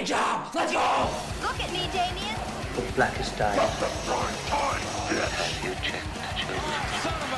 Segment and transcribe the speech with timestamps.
[0.00, 0.54] Blade job.
[0.54, 1.10] Let's go.
[1.42, 2.34] Look at me, Damien.
[2.74, 3.52] The blackest day.
[5.60, 7.30] Future children.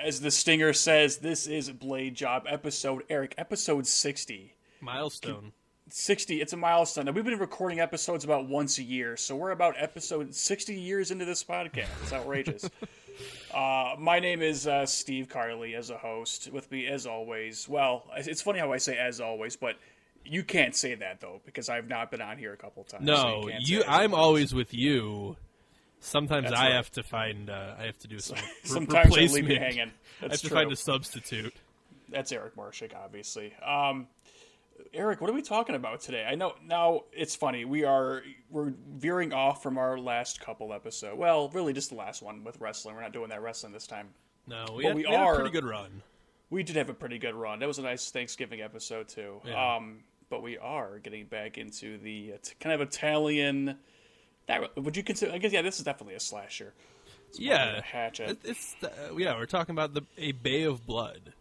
[0.00, 4.54] As the stinger says, this is Blade Job episode, Eric, episode 60.
[4.80, 5.52] Milestone.
[5.90, 7.04] 60, it's a milestone.
[7.04, 11.10] Now, we've been recording episodes about once a year, so we're about episode 60 years
[11.10, 11.88] into this podcast.
[12.02, 12.70] It's outrageous.
[13.54, 16.50] uh, my name is uh, Steve Carley as a host.
[16.52, 19.76] With me, as always, well, it's funny how I say as always, but
[20.24, 23.04] you can't say that, though, because I've not been on here a couple times.
[23.04, 23.84] No, can't say you.
[23.86, 25.36] I'm always with you.
[26.00, 26.74] Sometimes That's I right.
[26.74, 27.48] have to find.
[27.48, 29.80] Uh, I have to do some re- Sometimes I leave you hanging.
[29.80, 31.54] I have That's to find a substitute.
[32.08, 33.54] That's Eric Marshik, obviously.
[33.64, 34.06] Um,
[34.94, 36.26] Eric, what are we talking about today?
[36.28, 37.64] I know now it's funny.
[37.64, 41.16] We are we're veering off from our last couple episode.
[41.18, 42.94] Well, really just the last one with wrestling.
[42.94, 44.08] We're not doing that wrestling this time.
[44.46, 46.02] No, we, had, we we are- a pretty good run.
[46.50, 47.60] We did have a pretty good run.
[47.60, 49.40] That was a nice Thanksgiving episode too.
[49.46, 49.76] Yeah.
[49.76, 53.78] Um, but we are getting back into the uh, t- kind of Italian.
[54.48, 55.32] That would you consider?
[55.32, 56.74] I guess yeah, this is definitely a slasher.
[57.30, 58.40] It's Yeah, a hatchet.
[58.44, 59.34] It's uh, yeah.
[59.36, 61.32] We're talking about the a Bay of Blood.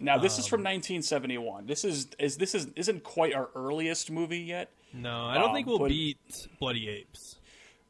[0.00, 1.66] Now this is Um, from 1971.
[1.66, 4.70] This is is this is isn't quite our earliest movie yet.
[4.92, 6.18] No, I don't Um, think we'll but- beat
[6.58, 7.36] Bloody Apes.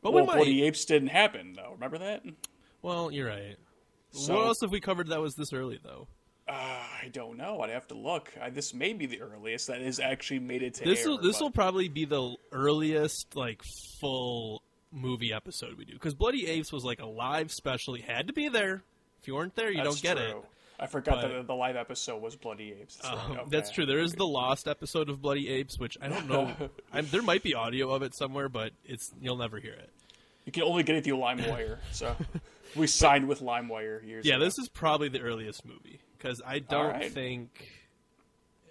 [0.03, 0.35] But well, we.
[0.35, 1.73] Bloody Apes didn't happen though.
[1.73, 2.25] Remember that?
[2.83, 3.57] Well, you're right.
[4.11, 6.09] So- what else have we covered that was this early though?
[6.49, 7.61] I don't know.
[7.61, 8.33] I'd have to look.
[8.41, 11.11] I, this may be the earliest that has actually made it to This air.
[11.11, 13.63] will this but- will probably be the earliest like
[14.01, 17.97] full movie episode we do because Bloody Apes was like a live special.
[17.97, 18.83] You had to be there.
[19.21, 20.39] If you weren't there, you That's don't get true.
[20.41, 20.45] it.
[20.83, 22.97] I forgot But- that the live episode was Bloody Apes.
[22.97, 23.25] That's, right.
[23.27, 23.45] Um, Okay.
[23.51, 23.85] That's true.
[23.85, 26.53] There is the lost episode of Bloody Apes, which I don't know.
[26.93, 29.91] I'm, there might be audio of it somewhere, but it's you'll never hear it.
[30.47, 31.79] You can only get it through LimeWire.
[31.93, 32.17] so
[32.75, 34.25] we signed with LimeWire years.
[34.25, 34.45] Yeah, ago.
[34.47, 37.13] this is probably the earliest movie because I don't right.
[37.13, 37.69] think.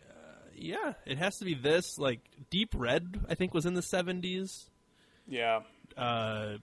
[0.09, 1.99] Uh, yeah, it has to be this.
[1.99, 4.65] Like Deep Red, I think was in the 70s.
[5.27, 5.61] yeah.
[5.97, 6.57] Uh,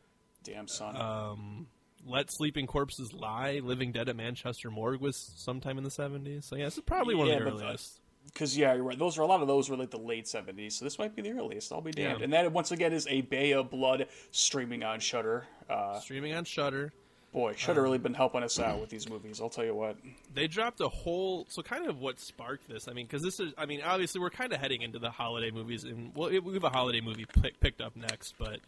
[0.45, 0.97] Damn son.
[0.97, 1.67] um,
[2.07, 6.45] Let Sleeping Corpses Lie, Living Dead at Manchester Morgue was sometime in the 70s.
[6.45, 8.01] So yeah, this is probably one Yeah, of the the- earliest.
[8.27, 8.99] Because yeah, you're right.
[8.99, 11.23] Those are a lot of those were like the late seventies, so this might be
[11.23, 11.71] the earliest.
[11.73, 12.19] I'll be damned.
[12.19, 12.25] Yeah.
[12.25, 15.45] And that once again is a Bay of Blood streaming on Shudder.
[15.71, 16.93] Uh, Streaming on Shudder.
[17.33, 19.41] boy, Shudder really been helping us out with these movies.
[19.41, 19.97] I'll tell you what.
[20.35, 23.53] they dropped a whole so kind of what sparked this i mean because this is
[23.59, 26.65] i mean obviously we're kind of heading into the holiday movies and well, we have
[26.65, 28.59] a holiday movie pick, picked up next but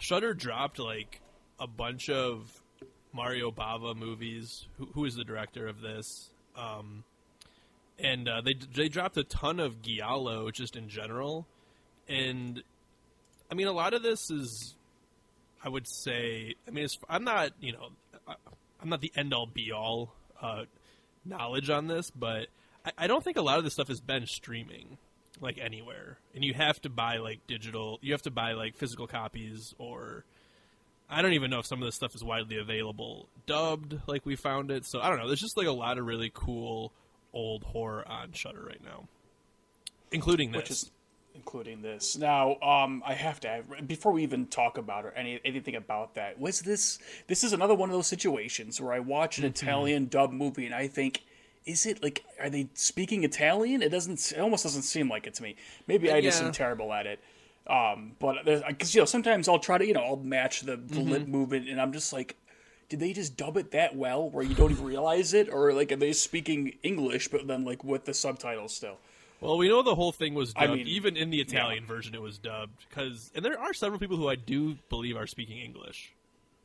[0.00, 1.20] Shudder dropped like
[1.58, 2.62] a bunch of
[3.12, 4.66] mario bava movies.
[4.78, 6.30] Who, who is the director of this?
[6.56, 7.04] Um,
[7.98, 11.46] and uh, they they dropped a ton of giallo just in general.
[12.08, 12.62] And
[13.50, 14.76] i mean a lot of this is
[15.62, 17.88] I would say, I mean, I'm not, you know,
[18.26, 18.34] I,
[18.80, 20.64] I'm not the end all be all uh,
[21.24, 22.46] knowledge on this, but
[22.84, 24.98] I, I don't think a lot of this stuff has been streaming
[25.40, 29.06] like anywhere, and you have to buy like digital, you have to buy like physical
[29.06, 30.24] copies, or
[31.10, 34.36] I don't even know if some of this stuff is widely available dubbed, like we
[34.36, 34.84] found it.
[34.84, 35.26] So I don't know.
[35.26, 36.92] There's just like a lot of really cool
[37.32, 39.08] old horror on Shudder right now,
[40.12, 40.62] including this.
[40.62, 40.90] which is
[41.34, 42.16] including this.
[42.18, 46.14] Now, um, I have to have, before we even talk about or any anything about
[46.16, 46.38] that.
[46.38, 49.66] Was this this is another one of those situations where I watch an Mm-hmm.
[49.66, 51.22] Italian dub movie and I think.
[51.66, 53.82] Is it like are they speaking Italian?
[53.82, 54.32] It doesn't.
[54.32, 55.54] It almost doesn't seem like it to me.
[55.86, 56.46] Maybe I just Yeah.
[56.46, 57.20] am terrible at it.
[57.68, 61.00] Um, but because you know sometimes I'll try to you know I'll match the, the
[61.00, 61.30] lip Mm-hmm.
[61.30, 62.36] movement and I'm just like,
[62.88, 65.92] did they just dub it that well where you don't even realize it, or like
[65.92, 68.96] are they speaking English but then like with the subtitles still?
[69.40, 70.78] Well, we know the whole thing was I dubbed.
[70.78, 74.16] mean, even in the Italian version, it was dubbed because, and there are several people
[74.16, 76.12] who I do believe are speaking English.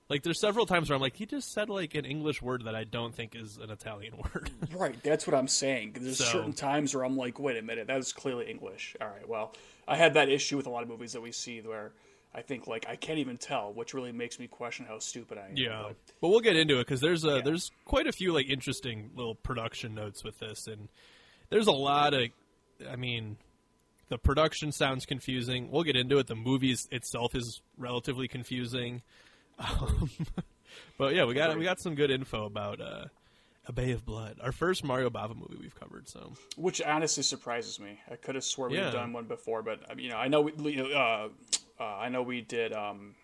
[0.09, 2.73] Like, there's several times where I'm like, he just said like an English word that
[2.75, 4.49] I don't think is an Italian word.
[4.75, 5.97] Right, that's what I'm saying.
[5.99, 8.95] There's So- certain times where I'm like, wait a minute, that is clearly English.
[8.99, 9.53] All right, well,
[9.87, 11.91] I had that issue with a lot of movies that we see where
[12.33, 15.49] I think like I can't even tell, which really makes me question how stupid I
[15.49, 15.55] am.
[15.57, 17.41] yeah, But, but we'll get into it because there's a Yeah.
[17.43, 20.89] there's quite a few like interesting little production notes with this, and
[21.49, 22.29] there's a lot of,
[22.89, 23.37] I mean,
[24.09, 25.69] the production sounds confusing.
[25.69, 26.27] We'll get into it.
[26.27, 29.01] The movie itself is relatively confusing.
[29.59, 30.09] Um,
[30.97, 33.05] but yeah, we got we got some good info about uh,
[33.65, 36.07] a Bay of Blood, our first Mario Bava movie we've covered.
[36.09, 37.99] So which honestly surprises me.
[38.11, 38.85] I could have swore Yeah.
[38.85, 41.29] we'd done one before, but you know, I know we, uh, uh,
[41.83, 43.15] I know we did um,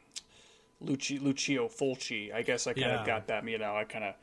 [0.83, 2.33] Luci, Lucio Fulci.
[2.33, 3.47] I guess I kind of got that.
[3.47, 4.15] You know, I kind of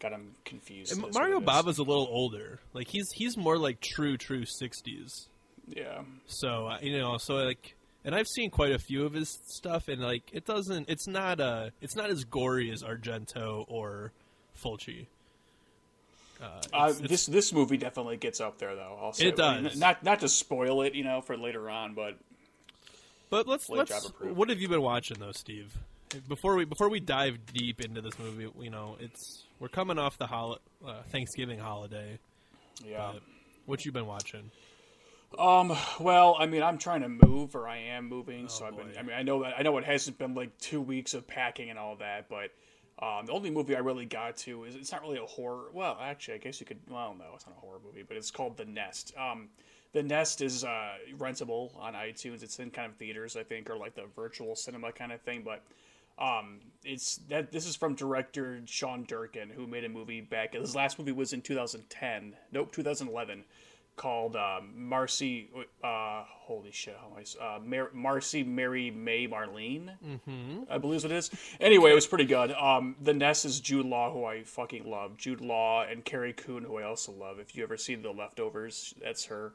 [0.00, 0.92] got him confused.
[0.92, 1.46] And Mario what it is.
[1.46, 2.60] Bava's a little older.
[2.72, 5.28] Like he's he's more like true true sixties.
[5.70, 9.38] Yeah, So uh, you know, so like, and I've seen quite a few of his
[9.48, 14.12] stuff, and like, it doesn't, it's not uh it's not as gory as Argento or
[14.58, 15.08] Fulci.
[16.40, 18.98] Uh, Uh, it's- it's- this this movie definitely gets up there, though.
[19.02, 19.76] I'll say It does.
[19.78, 22.16] Not not to spoil it, you know, for later on, but
[23.30, 24.08] But let's let's.
[24.20, 25.76] What have you been watching though, Steve?
[26.28, 30.16] Before we before we dive deep into this movie, you know, it's we're coming off
[30.16, 32.18] the hol- uh, Thanksgiving holiday.
[32.84, 33.12] yeah.
[33.66, 34.50] What you been watching?
[35.38, 35.76] Um.
[36.00, 38.48] Well, I mean, I'm trying to move, or I am moving.
[38.48, 38.92] so I've been.
[38.96, 38.98] Oh.
[38.98, 39.54] I mean, I know that.
[39.58, 42.50] I know it hasn't been like two weeks of packing and all that, but
[43.00, 45.66] um, the only movie I really got to is it's not really a horror.
[45.72, 46.78] Well, actually, I guess you could.
[46.90, 49.12] Well, no, it's not a horror movie, but it's called The Nest.
[49.16, 49.48] Um,
[49.92, 52.42] The Nest is uh, rentable on iTunes.
[52.42, 55.42] It's in kind of theaters, I think, or like the virtual cinema kind of thing.
[55.44, 55.62] But
[56.18, 60.54] um, it's that this is from director Sean Durkin, who made a movie back.
[60.54, 62.34] His last movie was in 2010.
[62.50, 63.44] Nope, 2011,
[63.98, 65.50] called um, Marcy.
[65.84, 67.20] Uh, holy shit, how am I?
[67.20, 69.90] s- Uh, Mar- Marcy Mary May Marlene.
[70.02, 70.62] Mm-hmm.
[70.70, 71.30] I believe is what it is.
[71.60, 72.52] Anyway, it was pretty good.
[72.52, 75.18] Um, the Nest is Jude Law, who I fucking love.
[75.18, 77.38] Jude Law and Carrie Coon, who I also love.
[77.38, 79.52] If you ever see The Leftovers, that's her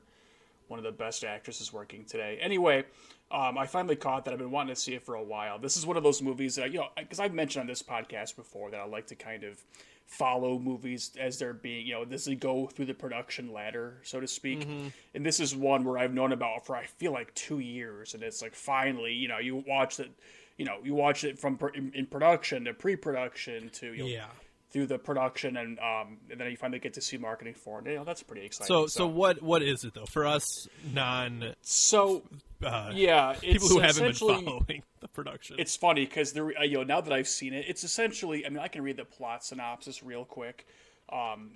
[0.67, 2.37] one of the best actresses working today.
[2.41, 2.85] Anyway,
[3.31, 4.31] um, I finally caught that.
[4.33, 5.59] I've been wanting to see it for a while.
[5.59, 8.35] This is one of those movies that you know, because I've mentioned on this podcast
[8.35, 9.61] before that I like to kind of
[10.05, 14.19] follow movies as they're being, you know, as they go through the production ladder, so
[14.19, 14.59] to speak.
[14.61, 14.87] Mm-hmm.
[15.15, 18.23] And this is one where I've known about for I feel like two years, and
[18.23, 20.11] it's like finally, you know, you watch it.
[20.57, 24.05] You know, you watch it from pr- in, in production to pre-production to you know,
[24.05, 24.25] Yeah.
[24.73, 27.87] Through the production, and um, and then you finally get to see marketing for it.
[27.87, 28.67] You know, that's pretty exciting.
[28.67, 32.23] So so what what is it though for us non so
[32.65, 35.57] uh, yeah, it's people who haven't been following the production?
[35.59, 38.45] It's funny because the uh, you know now that I've seen it, it's essentially.
[38.45, 40.65] I mean, I can read the plot synopsis real quick.
[41.09, 41.51] Um,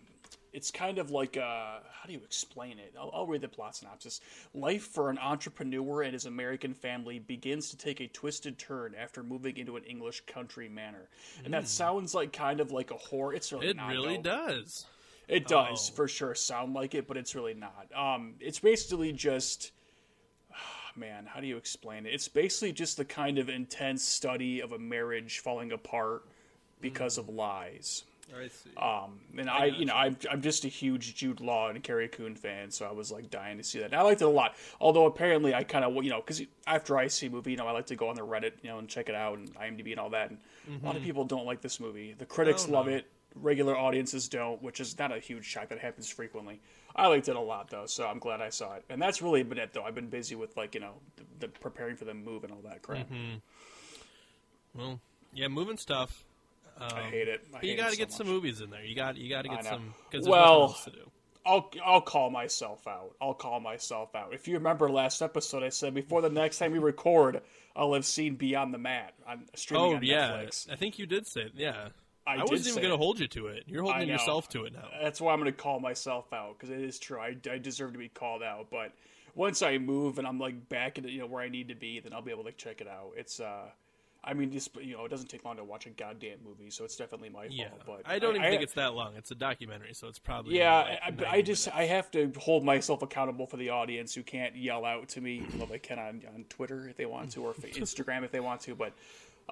[0.58, 1.42] it's kind of like uh,
[1.92, 2.94] how do you explain it?
[3.00, 4.22] I'll, I'll read the plot synopsis.
[4.56, 9.22] Life for an entrepreneur and his American family begins to take a twisted turn after
[9.24, 11.10] moving into an English country manor,
[11.46, 13.34] and that sounds like kind of like a horror.
[13.36, 13.72] It's really Hmm.
[13.72, 13.90] it not.
[13.92, 14.48] really though.
[14.48, 14.86] does.
[15.28, 15.96] It does Oh.
[15.96, 17.88] for sure sound like it, but it's really not.
[17.94, 19.72] Um, it's basically just,
[20.96, 22.14] man, how do you explain it?
[22.14, 26.24] It's basically just the kind of intense study of a marriage falling apart
[26.82, 28.04] because of lies.
[28.36, 28.70] I see.
[28.76, 32.36] Um, and I, you know, I'm, I'm just a huge Jude Law and Carrie Coon
[32.36, 33.86] fan, so I was like dying to see that.
[33.86, 34.56] And I liked it a lot.
[34.82, 37.68] Although apparently I kind of, you know, because after I see a movie, you know,
[37.68, 39.92] I like to go on the Reddit, you know, and check it out and IMDb
[39.92, 40.30] and all that.
[40.30, 40.40] And
[40.82, 42.14] a lot of people don't like this movie.
[42.18, 43.08] The critics Oh, love it.
[43.36, 45.70] Regular audiences don't, which is not a huge shock.
[45.70, 46.60] That happens frequently.
[46.96, 48.84] I liked it a lot though, so I'm glad I saw it.
[48.90, 49.84] And that's really been it though.
[49.84, 52.62] I've been busy with like you know the, the preparing for the move and all
[52.64, 53.08] that crap.
[54.74, 55.00] well,
[55.34, 56.24] yeah, moving stuff.
[56.80, 57.42] Um, I hate it.
[57.54, 58.84] I But you got to so get some movies in there.
[58.84, 61.12] You got you got to get some because Well, to do.
[61.46, 63.16] I'll I'll call myself out.
[63.22, 64.34] I'll call myself out.
[64.34, 67.42] If you remember last episode, I said before the next time we record,
[67.76, 70.70] I'll have seen Beyond the Mat on streaming Oh on yeah, Netflix.
[70.70, 71.54] I think you did say it.
[71.56, 71.90] Yeah,
[72.28, 73.64] I I, wasn't even going to hold you to it.
[73.66, 74.90] You're holding yourself to it now.
[75.02, 77.20] That's why I'm going to call myself out because it is true.
[77.20, 78.68] I, I deserve to be called out.
[78.70, 78.92] But
[79.34, 82.02] once I move and I'm like back into you know where I need to be,
[82.02, 83.12] then I'll be able to check it out.
[83.16, 83.70] It's uh,
[84.28, 86.84] I mean, just you know, it doesn't take long to watch a goddamn movie, so
[86.84, 87.82] it's definitely my Yeah, fault.
[87.86, 89.16] But I don't even think it's that long.
[89.16, 91.78] It's a documentary, so it's probably Yeah, like I, I, just minutes.
[91.78, 95.44] I have to hold myself accountable for the audience who can't yell out to me.
[95.58, 98.62] Well, they can on, on Twitter if they want to, or Instagram if they want
[98.62, 98.76] to.
[98.76, 98.94] But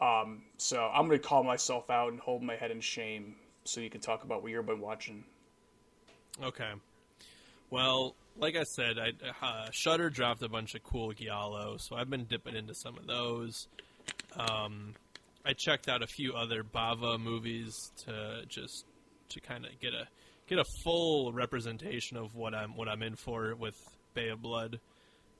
[0.01, 3.81] um, so I'm going to call myself out and hold my head in shame, so
[3.81, 5.23] you can talk about what you've been watching.
[6.43, 6.71] Okay.
[7.69, 12.09] Well, like I said, I uh, Shudder dropped a bunch of cool giallo, so I've
[12.09, 13.67] been dipping into some of those.
[14.37, 14.93] Um,
[15.45, 18.85] I checked out a few other Bava movies to just
[19.29, 20.07] to kind of get a
[20.47, 23.75] get a full representation of what I'm what I'm in for with
[24.13, 24.79] Bay of Blood.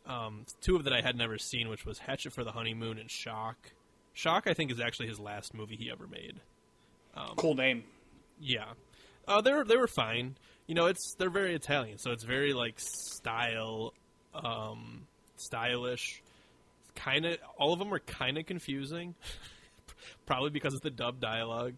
[0.06, 3.10] Um, two of that I had never seen, which was Hatchet for the Honeymoon and
[3.10, 3.58] Shock.
[4.14, 6.40] Shock, I think, is actually his last movie he ever made.
[7.36, 7.84] Cool name.
[8.40, 8.66] Yeah,
[9.28, 10.38] uh, they were they were fine.
[10.68, 13.94] You know, it's they're very Italian, so it's very like style,
[14.34, 15.08] um,
[15.38, 16.22] stylish.
[16.96, 19.16] Kind of, all of them are kind of confusing.
[20.25, 21.75] Probably because of the dub dialogue.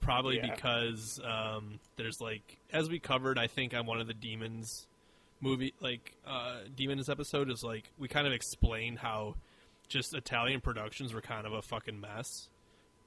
[0.00, 0.54] Probably Yeah.
[0.54, 4.86] because um, there's like, as we covered, I think on one of the demons
[5.40, 9.34] movie, like uh, demons episode, is like we kind of explained how
[9.88, 12.48] just Italian productions were kind of a fucking mess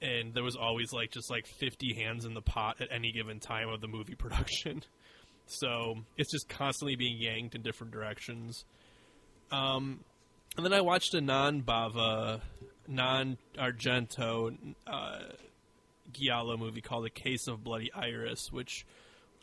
[0.02, 3.38] and there was always like just like 50 hands in the pot at any given
[3.38, 4.82] time of the movie production.
[5.46, 8.64] So it's just constantly being yanked in different directions.
[9.50, 10.00] Um,
[10.56, 12.40] and then I watched a non Bava,
[12.88, 14.56] non Argento
[14.86, 15.18] uh,
[16.12, 18.84] Giallo movie called A Case of Bloody Iris, which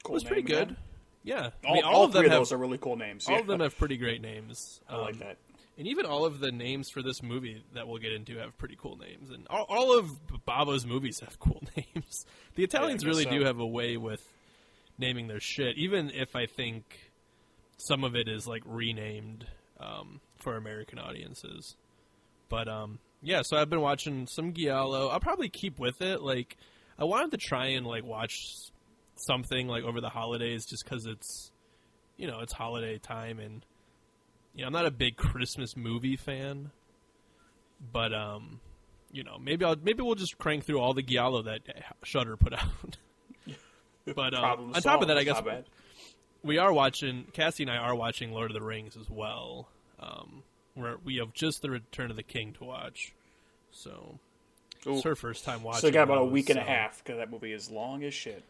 [0.03, 0.63] Cool was pretty good.
[0.71, 0.77] again.
[1.23, 3.27] Yeah, I All, mean, all, all, of them have those are really cool names.
[3.27, 3.41] all yeah.
[3.41, 4.79] of them have pretty great names.
[4.89, 5.37] I like Um, that.
[5.77, 8.77] and even all of the names for this movie that we'll get into have pretty
[8.81, 10.11] cool names, and all, all of
[10.45, 12.25] Bava's movies have cool names.
[12.55, 13.31] The Italians guess really so.
[13.31, 14.25] do have a way with
[14.97, 16.97] naming their shit, even if I think
[17.77, 19.45] some of it is like renamed
[19.79, 21.75] um, for American audiences.
[22.49, 25.09] But um, yeah, so I've been watching some Giallo.
[25.09, 26.21] I'll probably keep with it.
[26.21, 26.57] Like,
[26.97, 28.71] I wanted to try and like watch
[29.15, 31.51] something like over the holidays, just because it's
[32.17, 33.65] you know it's holiday time, and
[34.53, 36.71] you know I'm not a big Christmas movie fan,
[37.91, 38.59] but um,
[39.11, 41.61] you know maybe I'll maybe we'll just crank through all the Giallo that
[42.03, 42.97] Shudder put out.
[44.15, 45.41] but um, on top of that, I guess
[46.41, 47.25] we are watching.
[47.33, 49.69] Cassie and I are watching Lord of the Rings as well.
[49.99, 50.43] Um,
[50.75, 53.13] where we have just the Return of the King to watch,
[53.71, 54.19] so
[54.87, 54.93] Ooh.
[54.95, 55.81] it's her first time watching.
[55.81, 58.03] So we got about a those, week and a half because that movie is long
[58.03, 58.43] as shit.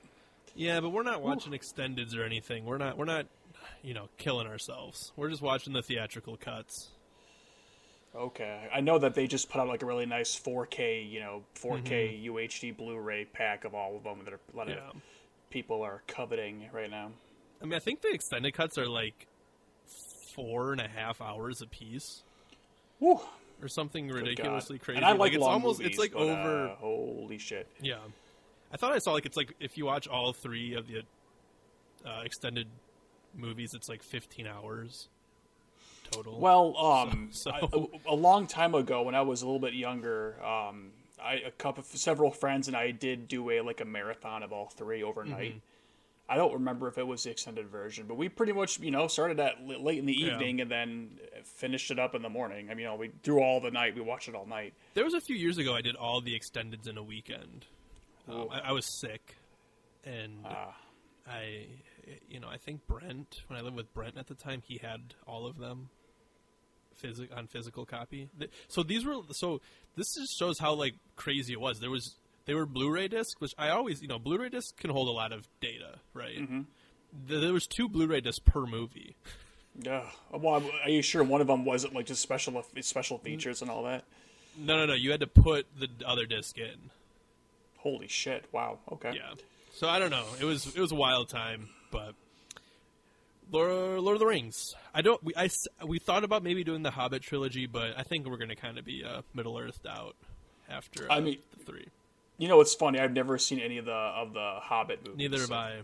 [0.56, 2.66] Yeah, but we're not watching extendeds or anything.
[2.66, 2.98] We're not.
[2.98, 3.26] We're not.
[3.82, 5.12] You know, killing ourselves.
[5.16, 6.90] We're just watching the theatrical cuts.
[8.16, 11.44] Okay, I know that they just put out like a really nice 4K, you know,
[11.56, 14.90] 4K UHD Blu-ray pack of all of them that are, a lot Yeah.
[14.90, 14.96] of
[15.50, 17.12] people are coveting right now.
[17.62, 19.28] I mean, I think the extended cuts are like
[20.34, 22.24] four and a half hours a piece,
[23.02, 24.86] or something good ridiculously God.
[24.86, 24.98] crazy.
[24.98, 25.80] And I like, it's long almost.
[25.80, 26.70] movies, it's like but, over.
[26.70, 27.68] uh, holy shit!
[27.82, 27.98] Yeah,
[28.74, 31.04] I thought I saw like it's like if you watch all three of the
[32.06, 32.68] uh, extended
[33.36, 35.08] movies, it's like fifteen hours
[36.12, 36.40] total.
[36.40, 39.74] Well, um, So- I- a, a long time ago when I was a little bit
[39.74, 43.86] younger, um, I a couple, of several friends and I did do a like a
[43.86, 45.50] marathon of all three overnight.
[45.52, 45.58] Mm-hmm.
[46.30, 49.08] I don't remember if it was the extended version, but we pretty much you know
[49.08, 50.34] started at late in the Yeah.
[50.34, 52.68] evening and then finished it up in the morning.
[52.70, 53.96] I mean, you know, we through all the night.
[53.96, 54.74] We watched it all night.
[54.94, 57.66] there was a few years ago I did all the extendeds in a weekend.
[58.28, 59.36] Um, I, I was sick,
[60.04, 60.76] and Ah.
[61.28, 61.66] I,
[62.28, 65.16] you know, I think Brent when I lived with Brent at the time, he had
[65.28, 65.90] all of them.
[66.96, 68.28] Physic on physical copy.
[68.68, 69.62] So these were so
[69.96, 71.80] this just shows how like crazy it was.
[71.80, 72.16] There was
[72.50, 75.32] they were Blu-ray discs, which I always you know Blu-ray discs can hold a lot
[75.32, 76.40] of data, right?
[76.40, 76.62] Mm-hmm.
[77.28, 79.16] There was two Blu-ray discs per movie.
[79.80, 80.06] Yeah.
[80.32, 83.24] Well, are you sure one of them wasn't like just special special Mm.
[83.24, 84.04] features and all that?
[84.58, 84.94] No, no, no.
[84.94, 86.90] You had to put the other disc in.
[87.78, 88.46] Holy shit!
[88.52, 88.80] Wow.
[88.92, 89.14] Okay.
[89.16, 89.36] Yeah.
[89.74, 90.26] So I don't know.
[90.42, 92.16] It was it was a wild time, but
[93.52, 94.76] Lord, Lord of the Rings.
[94.94, 95.24] I don't.
[95.24, 95.50] We I
[95.86, 98.78] we thought about maybe doing the Hobbit trilogy, but I think we're going to kind
[98.78, 100.16] of be uh, Middle Earthed out
[100.70, 101.10] after.
[101.12, 101.88] Uh, I mean- the three.
[102.40, 103.00] You know, it's funny.
[103.00, 105.18] I've never seen any of the of the Hobbit movies.
[105.18, 105.82] Neither have so- I.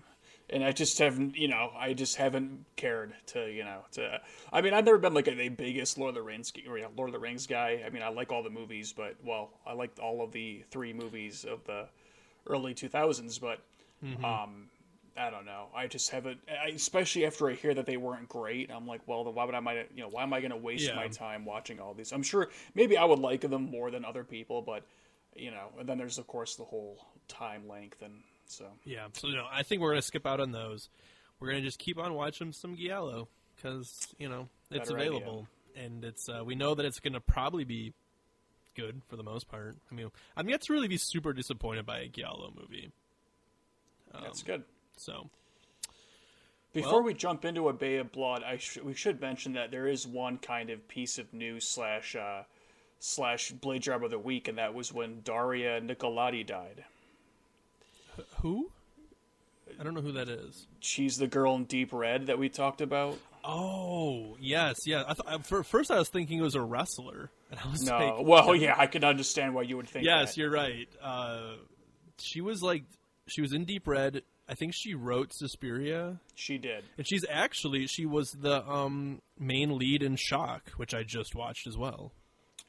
[0.50, 4.22] and I just haven't, you know, I just haven't cared to, you know, to.
[4.54, 6.88] I mean, I've never been like a, the biggest Lord of the Rings or yeah,
[6.96, 7.84] Lord of the Rings guy.
[7.86, 10.94] I mean, I like all the movies, but well, I liked all of the three
[10.94, 11.88] movies of the
[12.48, 13.60] early two thousands, but
[14.24, 14.68] um,
[15.18, 15.68] I don't know.
[15.76, 18.70] I just haven't, I, especially after I hear that they weren't great.
[18.72, 20.58] I'm like, well, then why would I, might, you know, why am I going to
[20.58, 20.96] waste Yeah.
[20.96, 22.12] my time watching all these?
[22.12, 24.86] I'm sure maybe I would like them more than other people, but
[25.36, 28.14] you know, and then there's of course the whole time length and
[28.48, 28.66] so.
[28.84, 29.08] Yeah.
[29.14, 30.90] So no, I think we're going to skip out on those.
[31.40, 35.12] We're going to just keep on watching some Giallo because you know it's Better idea.
[35.12, 37.94] available, and it's uh, we know that it's going to probably be
[38.76, 39.76] good for the most part.
[39.92, 42.92] I mean, I'm yet to really be super disappointed by a Giallo movie.
[44.14, 44.64] That's good.
[44.98, 45.30] So
[46.74, 49.72] Before Well- we jump into a Bay of Blood, I sh- we should mention that
[49.72, 52.44] there is one kind of piece of news slash uh,
[53.00, 56.84] slash blade job of the week, and that was when Daria Nicolodi died.
[58.42, 58.72] who?
[59.80, 60.68] I don't know who that is.
[60.80, 63.18] She's the girl in Deep Red that we talked about.
[63.44, 65.04] Oh yes, yeah.
[65.08, 67.98] I th- for first I was thinking it was a wrestler, and I was No,
[67.98, 70.06] like, well, yeah, I can understand why you would think.
[70.06, 70.38] yes, that.
[70.42, 70.88] you're right.
[71.02, 71.54] Uh,
[72.20, 72.84] she was like,
[73.28, 74.22] she was in Deep Red.
[74.48, 76.84] I think she wrote Suspiria, she did.
[76.98, 81.66] and she's actually she was the um, main lead in Shock, which I just watched
[81.68, 82.14] as well.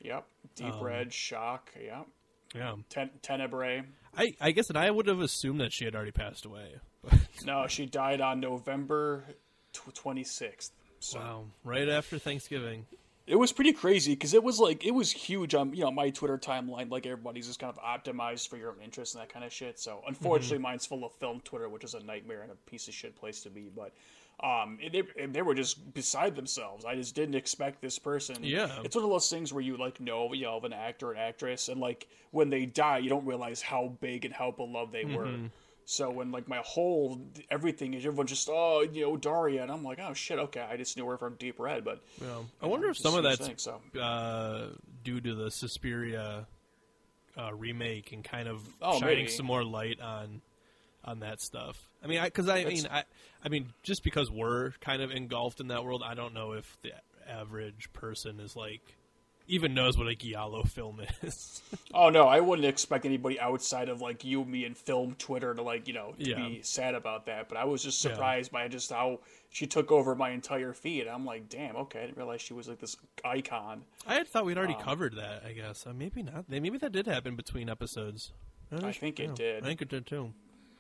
[0.01, 1.73] Yep, Deep Um, Red, Shock.
[1.83, 2.07] Yep,
[2.55, 3.83] Yeah, Ten- Tenebrae.
[4.17, 6.77] I I guess that I would have assumed that she had already passed away.
[7.45, 9.25] No, she died on November
[9.73, 10.73] twenty sixth.
[11.01, 12.87] So wow, right after Thanksgiving.
[13.27, 16.11] It was pretty crazy because it was like it was huge on you know my
[16.11, 16.91] Twitter timeline.
[16.91, 19.79] Like everybody's just kind of optimized for your own interest and that kind of shit.
[19.79, 22.95] So unfortunately, mine's full of film Twitter, which is a nightmare and a piece of
[22.95, 23.69] shit place to be.
[23.75, 23.93] But
[24.43, 26.85] um, it, they, they were just beside themselves.
[26.85, 28.37] I just didn't expect this person.
[28.43, 28.81] Yeah.
[28.85, 31.19] it's one of those things where you like know you know of an actor and
[31.19, 35.05] actress, and like when they die, you don't realize how big and how beloved they
[35.05, 35.31] were.
[35.89, 39.85] So when like my whole everything is everyone just oh you know Daria and I'm
[39.85, 42.39] like oh shit okay I just knew her from Deep Red but Yeah.
[42.61, 43.81] I wonder if some of that's thing, so.
[44.01, 44.71] uh,
[45.05, 46.49] due to the Suspiria
[47.39, 49.29] uh, remake and kind of Oh, shining maybe.
[49.31, 50.43] some more light on
[51.07, 51.89] on that stuff.
[52.03, 53.05] I mean, because I, That's- mean, I,
[53.45, 56.77] I mean, just because we're kind of engulfed in that world, I don't know if
[56.83, 56.93] the
[57.29, 58.97] average person is like
[59.49, 61.63] even knows what a giallo film is.
[61.95, 65.63] Oh no, I wouldn't expect anybody outside of like you, me, and film Twitter to
[65.63, 66.37] like you know to Yeah.
[66.49, 67.49] be sad about that.
[67.49, 68.11] But I was just Yeah.
[68.13, 69.21] surprised by just how
[69.51, 71.07] she took over my entire feed.
[71.07, 73.83] I'm like, damn, okay, I didn't realize she was like this icon.
[74.07, 75.45] I had thought we'd already Um, covered that.
[75.47, 76.47] I guess uh, maybe not.
[76.49, 78.33] Maybe that did happen between episodes.
[78.73, 79.63] I think it Yeah, did.
[79.63, 80.33] I think it did too.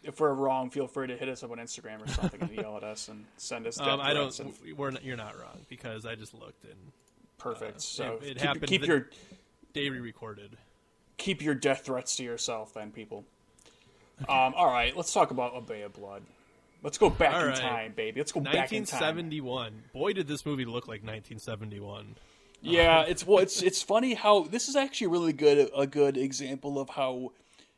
[0.06, 2.76] If we're wrong, feel free to hit us up on Instagram or something and yell
[2.76, 3.78] at us and send us.
[3.80, 4.38] Um, I don't.
[4.40, 6.74] and- We're not, you're not wrong because I just looked and
[7.38, 7.76] perfect.
[7.76, 9.10] uh, so it- it keep, happened keep your
[9.74, 10.56] they re-recorded.
[11.18, 13.24] keep your death threats to yourself, then, people.
[14.28, 16.22] Um, all right, let's talk about A Bay of Blood.
[16.82, 17.56] Let's go back All in right.
[17.56, 18.20] time, baby.
[18.20, 19.16] Let's go back in time.
[19.16, 19.82] 1971.
[19.92, 22.16] Boy, did this movie look like 1971.
[22.62, 26.78] Yeah, it's well, it's it's funny how this is actually really good a good example
[26.78, 27.32] of how,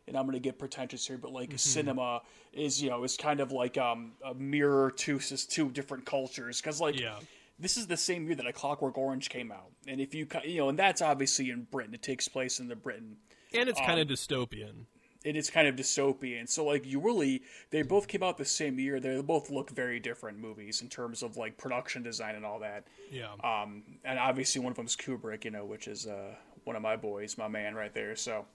[0.08, 1.36] and I'm gonna get pretentious here, but Mm-hmm.
[1.52, 2.22] like cinema
[2.52, 6.80] is you know is kind of like um a mirror to two different cultures because
[6.80, 7.18] like Yeah.
[7.58, 10.58] this is the same year that A Clockwork Orange came out, and if you you
[10.58, 13.16] know and that's obviously in Britain, it takes place in the Britain.
[13.54, 14.84] And it's Um, kind of dystopian.
[15.24, 18.78] It is kind of dystopian, so like you really they both came out the same
[18.78, 19.00] year.
[19.00, 22.84] They both look very different movies in terms of like production design and all that.
[23.10, 23.32] Yeah.
[23.42, 26.34] Um, and obviously one of them is Kubrick, you know, which is uh,
[26.64, 28.14] one of my boys, my man right there.
[28.14, 28.46] So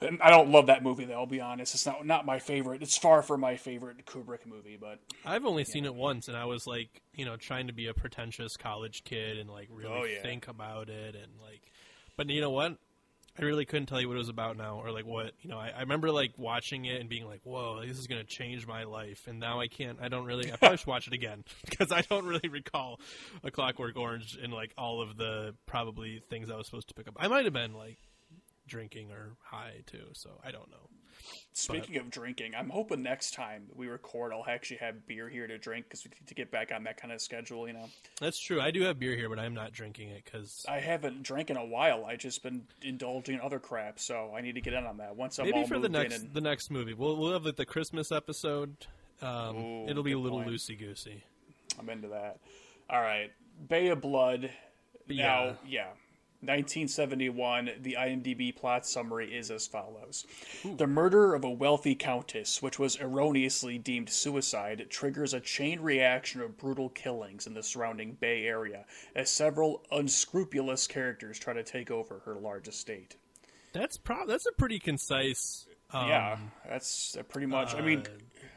[0.00, 1.14] and I don't love that movie though.
[1.14, 2.82] I'll be honest; it's not not my favorite.
[2.82, 6.44] It's far from my favorite Kubrick movie, but I've only seen it once, and I
[6.46, 10.04] was like, you know, trying to be a pretentious college kid and like really Oh,
[10.04, 10.22] yeah.
[10.22, 11.62] think about it, and like,
[12.16, 12.76] but you know what?
[13.38, 15.56] I really couldn't tell you what it was about now, or like what you know.
[15.58, 18.82] I, I remember like watching it and being like, "Whoa, this is gonna change my
[18.84, 19.98] life," and now I can't.
[20.02, 20.52] I don't really.
[20.52, 23.00] I probably should watch it again because I don't really recall
[23.44, 27.06] a Clockwork Orange and like all of the probably things I was supposed to pick
[27.08, 27.14] up.
[27.18, 27.98] I might have been like
[28.70, 30.88] drinking or high too, so I don't know.
[31.52, 35.58] speaking of drinking, I'm hoping next time we record, I'll actually have beer here to
[35.58, 37.66] drink because we need to get back on that kind of schedule.
[37.66, 37.88] You know,
[38.20, 38.60] That's true.
[38.60, 41.58] I do have beer here, but I'm not drinking it because I haven't drank in
[41.58, 42.06] a while.
[42.06, 45.14] I just been indulging in other crap, so I need to get in on that
[45.16, 47.66] once I'm Maybe for the next and- the next movie, we'll we'll have like the
[47.66, 48.86] Christmas episode.
[49.20, 51.24] Um, Ooh, it'll be a little loosey goosey.
[51.78, 52.38] I'm into that.
[52.88, 53.30] All right,
[53.68, 54.50] Bay of Blood.
[55.06, 55.26] Yeah.
[55.26, 55.86] Now, yeah.
[56.42, 60.26] 1971, the IMDb plot summary is as follows.
[60.64, 66.40] The murder of a wealthy countess, which was erroneously deemed suicide, triggers a chain reaction
[66.40, 71.90] of brutal killings in the surrounding Bay Area as several unscrupulous characters try to take
[71.90, 73.16] over her large estate.
[73.72, 75.66] That's pro- That's a pretty concise.
[75.92, 77.74] Um, yeah, that's uh, pretty much.
[77.74, 78.04] I mean,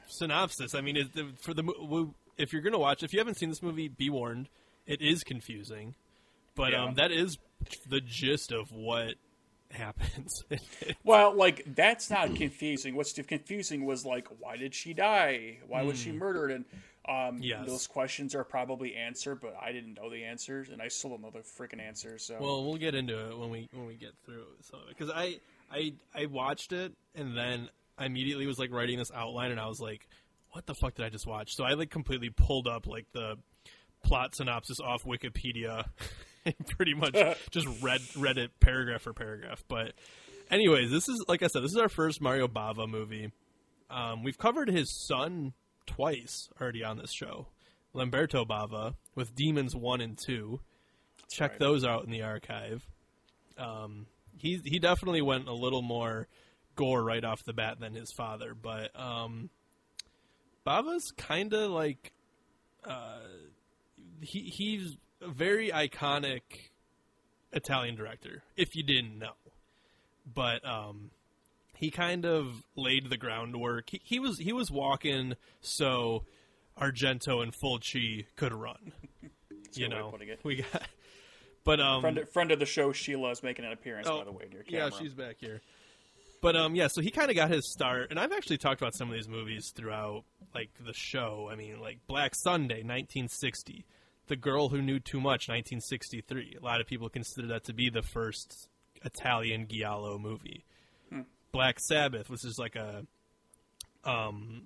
[0.08, 0.74] synopsis.
[0.76, 1.08] I mean, it,
[1.40, 4.50] for the if you're gonna watch, if you haven't seen this movie, be warned,
[4.88, 5.96] it is confusing,
[6.56, 6.84] but Yeah.
[6.86, 7.38] um, that is
[7.90, 9.16] the gist of what
[9.72, 10.44] happens.
[11.04, 12.96] Well, like that's not confusing.
[12.96, 15.58] What's confusing was like, why did she die?
[15.68, 16.52] Why was she murdered?
[16.52, 16.66] And
[17.08, 17.44] um, Hmm.
[17.44, 17.66] Yes.
[17.68, 21.22] those questions are probably answered, but I didn't know the answers, and I still don't
[21.22, 22.24] know the freaking answers.
[22.26, 24.98] So Well, we'll get into it when we when we get through some of it
[24.98, 25.40] because I
[25.72, 29.68] I I watched it and then I immediately was like writing this outline and I
[29.68, 30.08] was like,
[30.52, 31.56] what the fuck did I just watch?
[31.56, 33.36] So I like completely pulled up like the
[34.04, 35.86] plot synopsis off Wikipedia
[36.78, 37.14] pretty much
[37.52, 39.64] just read read it paragraph for paragraph.
[39.68, 39.94] But
[40.52, 43.32] anyways, this is like I said, this is our first Mario Bava movie.
[43.90, 45.54] Um, we've covered his son
[45.86, 47.48] twice already on this show,
[47.94, 50.60] Lamberto Bava with Demons One and Two.
[51.30, 51.60] Check right.
[51.60, 52.86] those out in the archive.
[53.58, 56.28] Um, he he definitely went a little more
[56.76, 59.50] gore right off the bat than his father, but um,
[60.66, 62.14] Bava's kind of like
[62.86, 63.20] uh,
[64.22, 66.42] he he's a very iconic
[67.52, 68.44] Italian director.
[68.56, 69.34] If you didn't know,
[70.32, 71.12] but um,
[71.76, 73.90] he kind of laid the groundwork.
[73.90, 76.24] He, he was he was walking so
[76.80, 78.94] Argento and Fulci could run.
[79.74, 80.88] you good way of know, we got.
[81.66, 84.32] But um, friend, friend of the show, Sheila is making an appearance Oh, by the
[84.32, 85.62] way yeah, she's back here.
[86.42, 88.94] But um, yeah, so he kind of got his start, and I've actually talked about
[88.96, 91.48] some of these movies throughout like the show.
[91.50, 93.86] I mean, like Black Sunday, 1960,
[94.28, 96.58] The Girl Who Knew Too Much, 1963.
[96.60, 98.70] A lot of people consider that to be the first
[99.04, 100.66] Italian giallo movie.
[101.52, 103.06] Black Sabbath, which is like a
[104.04, 104.64] um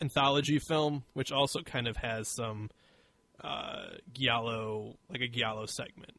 [0.00, 2.70] anthology film, which also kind of has some
[3.42, 6.12] uh, giallo, like a giallo segment.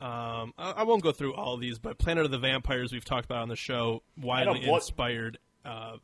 [0.00, 3.04] Um, I, I won't go through all of these, but Planet of the Vampires we've
[3.04, 5.38] talked about on the show, widely inspired.
[5.64, 5.96] Uh,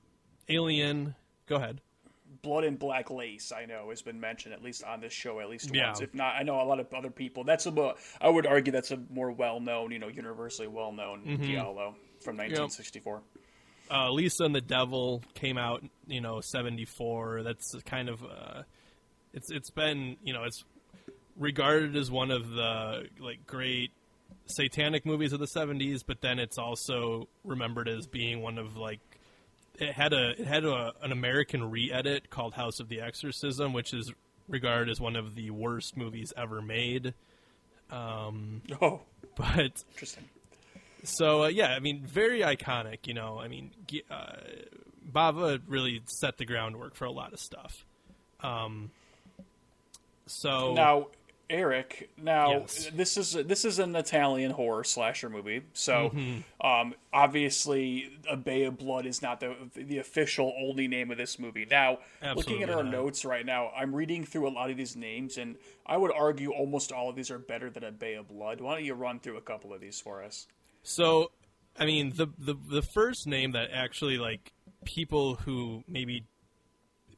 [0.49, 1.15] Alien,
[1.47, 1.81] go ahead.
[2.47, 5.51] Blood and Black Lace, I know, has been mentioned at least on this show at
[5.51, 5.89] least Yeah.
[5.89, 6.01] once.
[6.01, 7.43] If not, I know a lot of other people.
[7.45, 11.43] That's a I would argue that's a more well-known, you know, universally well-known Mm-hmm.
[11.43, 13.23] giallo from 1964.
[13.91, 17.43] Uh, Lisa and the Devil came out, you know, seventy four.
[17.43, 18.63] That's kind of uh,
[19.33, 20.65] it's it's been you know it's
[21.37, 23.91] regarded as one of the like great
[24.47, 29.01] satanic movies of the 70s, but then it's also remembered as being one of like
[29.81, 33.93] it had a it had a, an American re-edit called House of the Exorcism, which
[33.95, 34.13] is
[34.49, 37.15] regarded as one of the worst movies ever made.
[37.91, 39.01] Um, Oh,
[39.37, 40.25] but interesting.
[41.05, 43.07] so uh, yeah, I mean, very iconic.
[43.07, 43.71] You know, I mean,
[44.11, 44.37] uh,
[45.13, 47.85] Bava really set the groundwork for a lot of stuff.
[48.41, 48.91] Um,
[50.27, 51.07] so Now,
[51.49, 52.11] Eric.
[52.17, 52.91] Now Yes.
[52.93, 55.63] this is this is an Italian horror slasher movie.
[55.73, 56.67] So, Mm-hmm.
[56.67, 61.39] um, obviously, A Bay of Blood is not the the official only name of this
[61.39, 61.67] movie.
[61.71, 62.93] Now, looking at Absolutely our not.
[62.93, 65.57] notes right now, I'm reading through a lot of these names, and
[65.87, 68.61] I would argue almost all of these are better than A Bay of Blood.
[68.61, 70.47] Why don't you run through a couple of these for us?
[70.83, 71.31] So,
[71.79, 74.53] I mean, the the the first name that actually like
[74.85, 76.25] people who maybe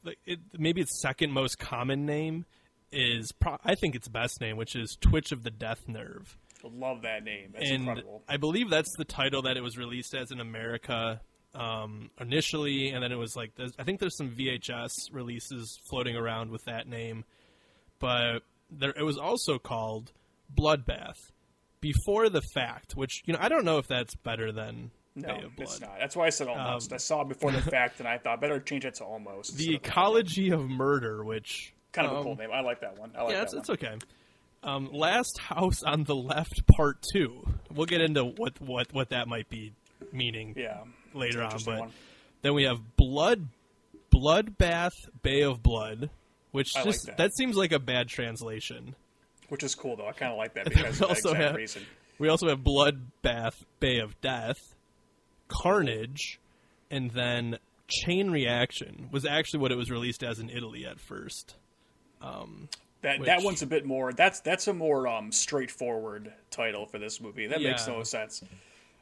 [0.03, 2.45] like it, maybe its second most common name
[2.91, 7.03] is pro- I think its best name, which is Twitch of the Death Nerve, love
[7.03, 7.51] that name.
[7.53, 8.23] That's and incredible.
[8.27, 11.21] I believe that's the title that it was released as in America
[11.55, 16.51] um, initially, and then it was like I think there's some VHS releases floating around
[16.51, 17.25] with that name,
[17.99, 20.11] but there it was also called
[20.53, 21.31] Bloodbath
[21.81, 25.43] before the fact, which you know I don't know if that's better than No, Bay
[25.43, 25.67] of Blood.
[25.69, 25.95] it's not.
[25.99, 26.93] That's why I said almost.
[26.93, 29.51] I saw it before the fact, and I thought better change it to almost.
[29.53, 32.49] Um, The instead of- Ecology of Murder, which kind of a um, cool name.
[32.53, 33.11] I like that one.
[33.17, 33.97] I like yeah, that it's, it's okay.
[34.63, 37.47] Um, Last House on the Left, Part Two.
[37.73, 39.73] We'll get into what what what that might be
[40.11, 40.79] meaning Yeah,
[41.13, 41.91] later on, but one.
[42.41, 43.47] then we have Blood
[44.13, 46.09] Bloodbath Bay of Blood,
[46.51, 47.35] which I like just that.
[47.35, 48.95] seems like a bad translation.
[49.49, 50.07] which is cool though.
[50.07, 51.85] I kind of like that because we of that also have- reason.
[52.17, 54.57] We also have Bloodbath Bay of Death,
[55.47, 56.37] Carnage,
[56.91, 61.55] and then Chain Reaction was actually what it was released as in Italy at first.
[62.21, 64.11] That which- that one's a bit more.
[64.11, 67.47] That's that's a more um, straightforward title for this movie.
[67.47, 68.43] That makes no sense.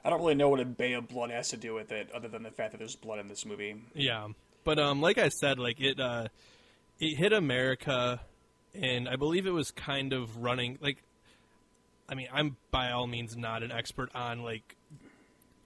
[0.05, 2.27] I don't really know what a Bay of Blood has to do with it, other
[2.27, 3.75] than the fact that there's blood in this movie.
[3.93, 4.27] Yeah,
[4.63, 6.27] but um, like I said, like it, uh,
[6.99, 8.21] it hit America,
[8.73, 10.77] and I believe it was kind of running.
[10.79, 11.03] Like,
[12.07, 14.75] I mean, I'm by all means not an expert on like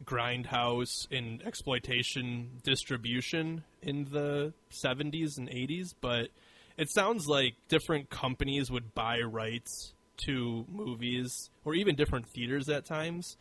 [0.06, 6.30] grindhouse and exploitation distribution in the 70s and 80s, but
[6.78, 9.94] it sounds like different companies would buy rights
[10.26, 13.38] to movies or even different theaters at times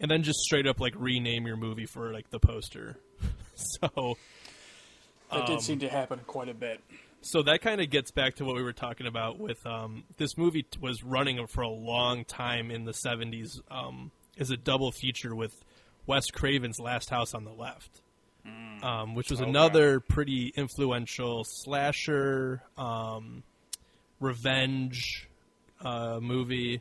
[0.00, 2.96] and then just straight up like rename your movie for like the poster.
[3.54, 4.14] so
[5.30, 6.80] That Um, did seem to happen quite a bit.
[7.22, 10.36] so that kind of gets back to what we were talking about with um, this
[10.36, 15.34] movie was running for a long time in the 70s um, as a double feature
[15.34, 15.52] with
[16.06, 18.02] Wes Craven's Last House on the Left,
[18.82, 19.48] um, which was Okay.
[19.48, 23.42] another pretty influential slasher um,
[24.20, 25.28] revenge
[25.80, 26.80] uh, movie.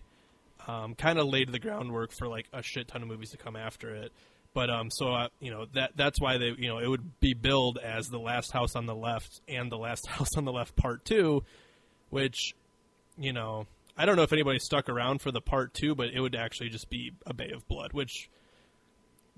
[0.66, 3.56] Um, kind of laid the groundwork for like a shit ton of movies to come
[3.58, 4.14] after it.
[4.54, 7.34] But um, so uh, you know that that's why they you know it would be
[7.34, 10.76] billed as the Last House on the Left and the Last House on the Left
[10.76, 11.44] Part Two,
[12.12, 12.54] which
[13.18, 13.66] you know
[13.98, 16.70] I don't know if anybody stuck around for the Part Two, but it would actually
[16.70, 18.30] just be a Bay of Blood, which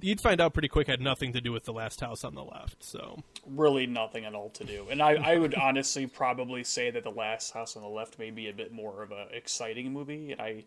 [0.01, 2.43] you'd find out pretty quick had nothing to do with the Last House on the
[2.43, 2.83] Left.
[2.83, 4.87] So Really, nothing at all to do.
[4.89, 8.31] And I, I would honestly probably say that the Last House on the Left may
[8.31, 10.63] be a bit more of a exciting movie, and I,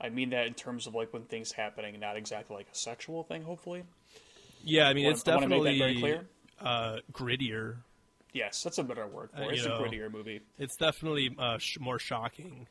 [0.00, 3.22] I mean that in terms of like when things happening, not exactly like a sexual
[3.22, 3.42] thing.
[3.42, 3.84] Hopefully,
[4.64, 6.26] yeah, I mean Wanna- it's definitely that very clear?
[6.60, 7.76] Uh, grittier.
[8.32, 9.54] yes, that's a better word for Uh, it.
[9.54, 10.40] It's you a grittier movie.
[10.58, 12.66] It's definitely uh, sh- more shocking.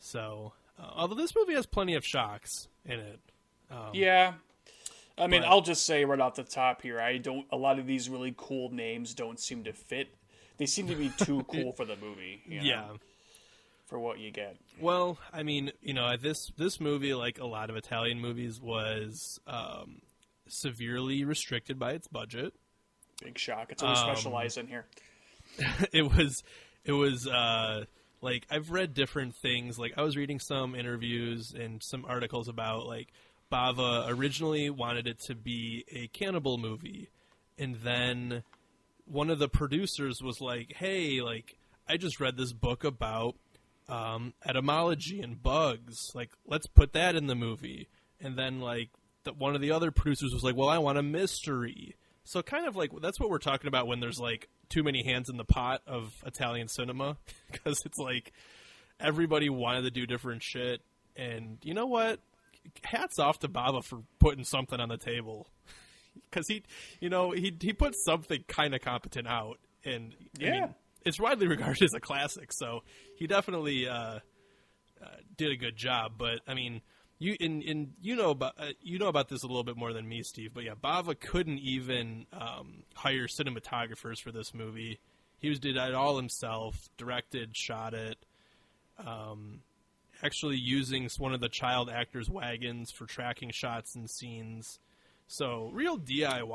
[0.00, 3.20] So, uh, although this movie has plenty of shocks in it.
[3.92, 4.34] Yeah.
[5.18, 7.46] I mean, but- I'll just say right off the top here, I don't.
[7.52, 10.08] A lot of these really cool names don't seem to fit.
[10.58, 12.42] They seem to be too cool for the movie.
[12.46, 12.88] you know, Yeah.
[13.86, 14.56] For what you get.
[14.80, 19.38] Well, I mean, you know, this this movie, like a lot of Italian movies, was
[19.46, 20.00] um,
[20.48, 22.54] severely restricted by its budget.
[23.22, 23.70] Big shock.
[23.70, 24.86] It's always Um, specialized in here.
[25.92, 26.42] it was
[26.84, 27.84] it was uh
[28.22, 29.78] like I've read different things.
[29.78, 33.08] Like I was reading some interviews and some articles about like
[33.52, 37.10] Bava originally wanted it to be a cannibal movie
[37.58, 38.42] and then
[39.04, 41.56] one of the producers was like, "Hey, like
[41.88, 43.36] I just read this book about
[43.88, 46.10] um, etymology and bugs.
[46.14, 47.88] Like, let's put that in the movie."
[48.20, 48.90] And then like
[49.24, 52.66] the, one of the other producers was like, "Well, I want a mystery." So kind
[52.66, 55.44] of like that's what we're talking about when there's like too many hands in the
[55.44, 57.16] pot of Italian cinema
[57.52, 58.32] because it's like
[59.00, 60.80] everybody wanted to do different shit
[61.16, 62.20] and you know what?
[62.84, 65.48] Hats off to Bava for putting something on the table
[66.30, 66.62] because he,
[67.00, 70.50] you know, he he put something kind of competent out, and I Yeah.
[70.52, 72.52] mean, it's widely regarded as a classic.
[72.52, 72.82] So
[73.16, 74.20] he definitely uh, uh,
[75.36, 76.12] did a good job.
[76.18, 76.80] But I mean,
[77.18, 79.92] you in in you know about uh, you know about this a little bit more
[79.92, 80.52] than me, Steve.
[80.54, 85.00] But yeah, Bava couldn't even um, hire cinematographers for this movie.
[85.38, 88.16] He was did it all himself, directed, shot it.
[89.04, 89.62] Um,
[90.22, 94.78] actually using one of the child actors' wagons for tracking shots and scenes.
[95.26, 96.52] So real DIY.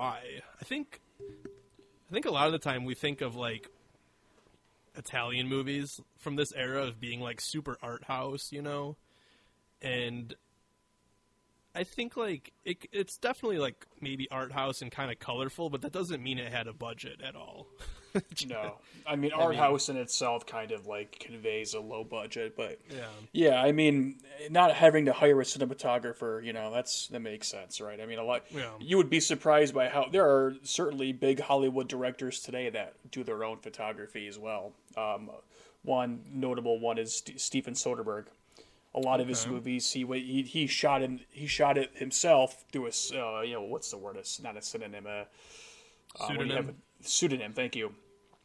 [0.59, 3.69] I think I think a lot of the time we think of like
[4.95, 8.95] Italian movies from this era of being like super art house, you know?
[9.81, 10.33] And
[11.77, 15.81] I think like it, it's definitely like maybe art house and kind of colorful, but
[15.81, 17.67] that doesn't mean it had a budget at all.
[18.47, 22.79] No, I mean art house in itself kind of like conveys a low budget, but
[22.89, 23.05] Yeah.
[23.31, 24.17] yeah, I mean
[24.49, 28.01] not having to hire a cinematographer, you know, that's that makes sense, right?
[28.01, 28.45] I mean, a lot.
[28.49, 28.71] Yeah.
[28.79, 33.23] You would be surprised by how there are certainly big Hollywood directors today that do
[33.23, 34.73] their own photography as well.
[34.95, 35.29] Um,
[35.83, 38.25] one notable one is St- Steven Soderbergh.
[38.95, 42.87] A lot of his movies, he he he shot in he shot it himself through
[42.87, 44.17] a uh, you know what's the word?
[44.17, 45.05] It's not a synonym.
[45.05, 45.25] Uh,
[46.19, 46.69] uh, when you have Pseudonym?
[46.69, 47.53] a- pseudonym.
[47.53, 47.93] Thank you.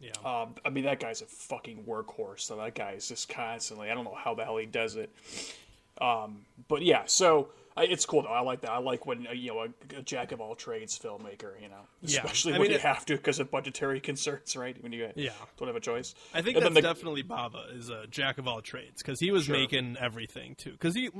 [0.01, 0.11] Yeah.
[0.25, 2.41] Um, I mean, that guy's a fucking workhorse.
[2.41, 3.91] So that guy is just constantly.
[3.91, 5.11] I don't know how the hell he does it.
[6.01, 8.29] Um, but yeah, so I, it's cool though.
[8.29, 8.71] I like that.
[8.71, 11.61] I like when uh, you know a, a jack of all trades filmmaker.
[11.61, 14.77] You know, especially I when mean, you it- have to because of budgetary concerns, right?
[14.83, 15.31] When you Yeah.
[15.57, 16.15] don't have a choice.
[16.35, 19.31] I think And that's the- definitely Bava is a jack of all trades because he
[19.31, 19.57] was Sure.
[19.57, 20.73] making everything too.
[20.73, 21.11] Because he,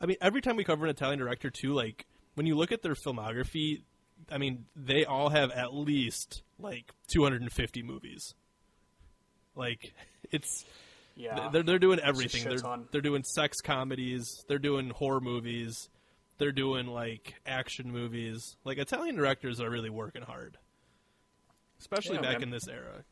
[0.00, 2.82] I mean, every time we cover an Italian director too, like when you look at
[2.82, 3.82] their filmography,
[4.30, 8.34] I mean, they all have at least like 250 movies.
[9.54, 9.92] Like
[10.30, 10.64] it's
[11.16, 11.48] yeah.
[11.52, 12.44] they're they're doing everything.
[12.44, 12.88] They're ton.
[12.90, 14.44] they're doing sex comedies.
[14.48, 15.88] They're doing horror movies.
[16.38, 18.56] They're doing like action movies.
[18.64, 20.56] Like Italian directors are really working hard,
[21.78, 22.44] especially Yeah, back man.
[22.44, 23.04] in this era.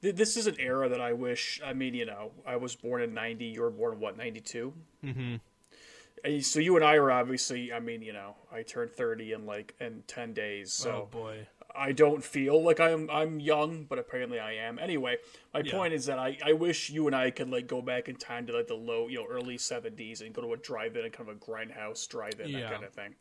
[0.00, 1.60] This is an era that I wish.
[1.64, 3.44] I mean, you know, I was born in '90.
[3.46, 4.72] You were born in what '92.
[5.04, 6.40] Mm-hmm.
[6.40, 7.72] So you and I are obviously.
[7.72, 10.72] I mean, you know, I turned 30 in like in 10 days.
[10.72, 11.46] So oh boy.
[11.78, 14.78] I don't feel like I'm I'm young, but apparently I am.
[14.78, 15.16] Anyway,
[15.54, 15.72] my Yeah.
[15.72, 18.46] point is that I, I wish you and I could like go back in time
[18.48, 21.28] to like the low you know early seventies and go to a drive-in and kind
[21.30, 22.60] of a grindhouse drive-in Yeah.
[22.60, 23.14] that kind of thing.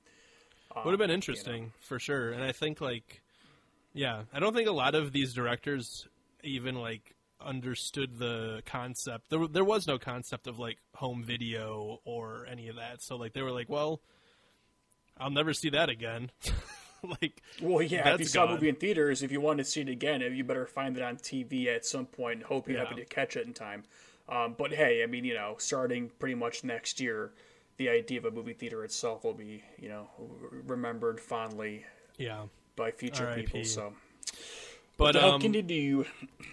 [0.83, 3.21] would have been um, interesting for sure and i think like
[3.93, 6.07] yeah i don't think a lot of these directors
[6.43, 12.45] even like understood the concept there, there was no concept of like home video or
[12.49, 14.01] any of that so like they were like well
[15.17, 16.29] i'll never see that again
[17.21, 19.81] like Well, yeah, if you saw a movie in theaters, if you want to see
[19.81, 22.85] it again, you better find it on TV at some point and hope you're Yeah.
[22.85, 23.83] happy to catch it in time.
[24.29, 27.31] Um, but hey, I mean, you know, starting pretty much next year,
[27.77, 30.07] the idea of a movie theater itself will be, you know,
[30.65, 31.85] remembered fondly
[32.17, 32.43] yeah
[32.75, 33.43] by future R.I.P..
[33.43, 33.63] people.
[33.63, 33.93] So,
[34.97, 36.05] but how um can you do?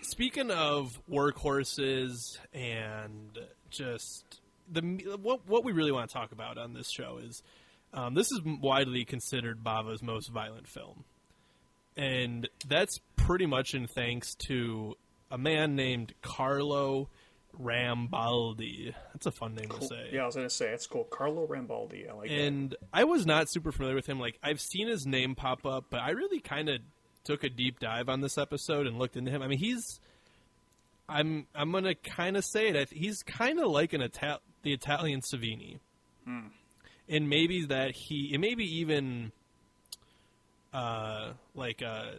[0.03, 3.39] Speaking of workhorses and
[3.71, 4.83] just the
[5.21, 7.43] what what we really want to talk about on this show is
[7.95, 11.05] um, this is widely considered Bava's most violent film,
[11.97, 14.97] and that's pretty much in thanks to
[15.31, 17.09] a man named Carlo
[17.61, 18.95] Rambaldi.
[19.13, 20.11] That's a fun name to say.
[20.13, 21.05] Yeah, I was gonna say it's cool.
[21.05, 22.09] Carlo Rambaldi.
[22.11, 22.39] I like that.
[22.39, 24.19] And I was not super familiar with him.
[24.19, 26.81] Like I've seen his name pop up, but I really kind of
[27.25, 29.43] took a deep dive on this episode and looked into him.
[29.43, 30.01] I mean, he's
[31.09, 32.91] I'm I'm gonna kind of say it.
[32.91, 35.79] He's kind of like an Ital- the Italian Savini,
[37.09, 39.33] and maybe that he, and maybe even
[40.73, 42.11] uh, like uh,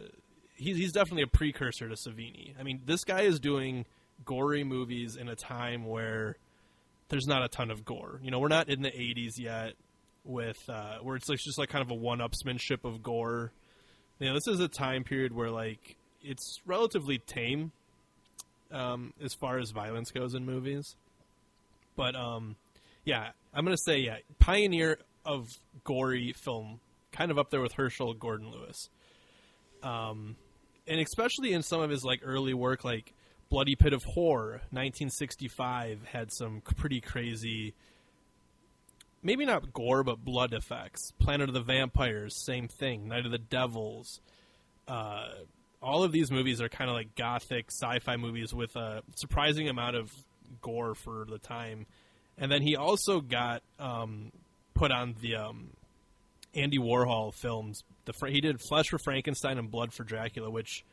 [0.54, 2.54] he's he's definitely a precursor to Savini.
[2.58, 3.84] I mean, this guy is doing
[4.24, 6.36] gory movies in a time where
[7.08, 8.20] there's not a ton of gore.
[8.22, 9.74] You know, we're not in the 80s yet
[10.24, 13.52] with uh, where it's like just like kind of a one-upsmanship of gore.
[14.18, 17.72] You know, this is a time period where like it's relatively tame
[18.72, 20.96] um, as far as violence goes in movies.
[21.94, 22.56] But um,
[23.06, 25.48] yeah, I'm gonna say yeah, pioneer of
[25.84, 26.80] gory film,
[27.12, 28.90] kind of up there with Herschell Gordon Lewis.
[29.82, 30.36] Um,
[30.86, 33.14] and especially in some of his like early work, like
[33.48, 37.74] Bloody Pit of Horror, 1965, had some pretty crazy,
[39.22, 41.12] maybe not gore, but blood effects.
[41.18, 43.08] Planet of the Vampires, same thing.
[43.08, 44.20] Night of the Devils.
[44.88, 45.28] Uh,
[45.80, 49.94] all of these movies are kind of like gothic sci-fi movies with a surprising amount
[49.94, 50.12] of
[50.60, 51.86] gore for the time.
[52.38, 54.30] And then he also got um,
[54.74, 55.70] put on the um,
[56.54, 57.82] Andy Warhol films.
[58.04, 60.84] The he did Flesh for Frankenstein and Blood for Dracula, which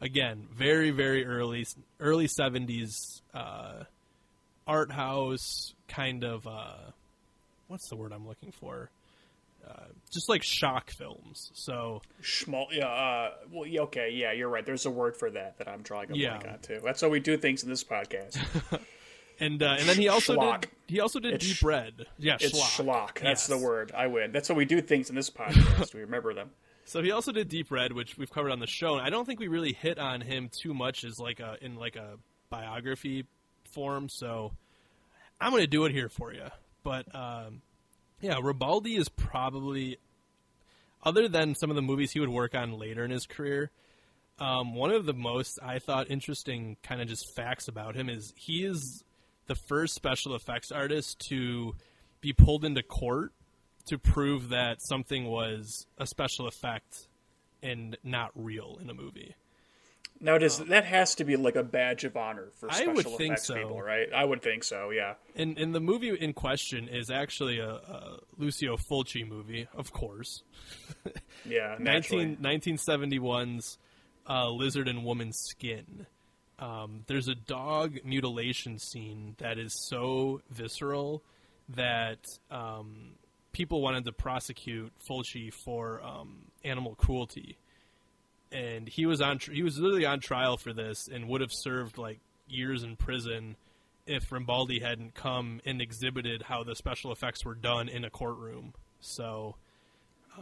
[0.00, 1.66] again very very early
[1.98, 3.84] early seventies uh,
[4.66, 6.90] art house kind of uh,
[7.68, 8.90] what's the word I'm looking for?
[9.66, 11.50] Uh, just like shock films.
[11.54, 14.64] So Schmal, yeah, uh, well, yeah, okay, yeah, you're right.
[14.64, 16.38] There's a word for that that I'm drawing a Yeah.
[16.38, 16.80] blank on too.
[16.84, 18.38] That's how we do things in this podcast.
[19.40, 20.60] and uh, and then he also Schlock.
[20.62, 22.06] did he also did It's Deep Red.
[22.18, 22.84] Yeah, It's schlock.
[22.84, 23.20] schlock.
[23.20, 23.92] That's the word.
[23.96, 24.32] I win.
[24.32, 25.94] That's how we do things in this podcast.
[25.94, 26.50] we remember them.
[26.86, 29.24] So he also did Deep Red, which we've covered on the show, and I don't
[29.24, 32.16] think we really hit on him too much as like a in like a
[32.48, 33.26] biography
[33.70, 34.08] form.
[34.08, 34.50] So
[35.40, 36.46] I'm going to do it here for you.
[36.82, 37.62] But um,
[38.20, 39.98] yeah, Rambaldi is probably,
[41.04, 43.70] other than some of the movies he would work on later in his career,
[44.40, 48.32] um, one of the most I thought interesting kind of just facts about him is
[48.36, 49.04] he is
[49.50, 51.74] the first special effects artist to
[52.20, 53.32] be pulled into court
[53.84, 57.08] to prove that something was a special effect
[57.60, 59.34] and not real in a movie.
[60.20, 63.06] Now, does that has to be like a badge of honor for I special would
[63.06, 63.54] think effects so.
[63.54, 64.06] people, right?
[64.14, 64.90] I would think so.
[64.90, 65.14] Yeah.
[65.34, 70.44] And and the movie in question is actually a, a Lucio Fulci movie, of course.
[71.44, 71.74] Yeah.
[71.80, 72.36] Naturally.
[72.40, 73.78] 19, 1971's
[74.28, 76.06] uh, Lizard in a Woman's Skin.
[76.60, 81.22] Um, there's a dog mutilation scene that is so visceral
[81.70, 82.18] that
[82.50, 83.12] um,
[83.52, 87.56] people wanted to prosecute Fulci for um, animal cruelty,
[88.52, 91.52] and he was on tr- he was literally on trial for this and would have
[91.52, 92.18] served like
[92.48, 93.56] years in prison
[94.06, 98.74] if Rambaldi hadn't come and exhibited how the special effects were done in a courtroom.
[99.00, 99.54] So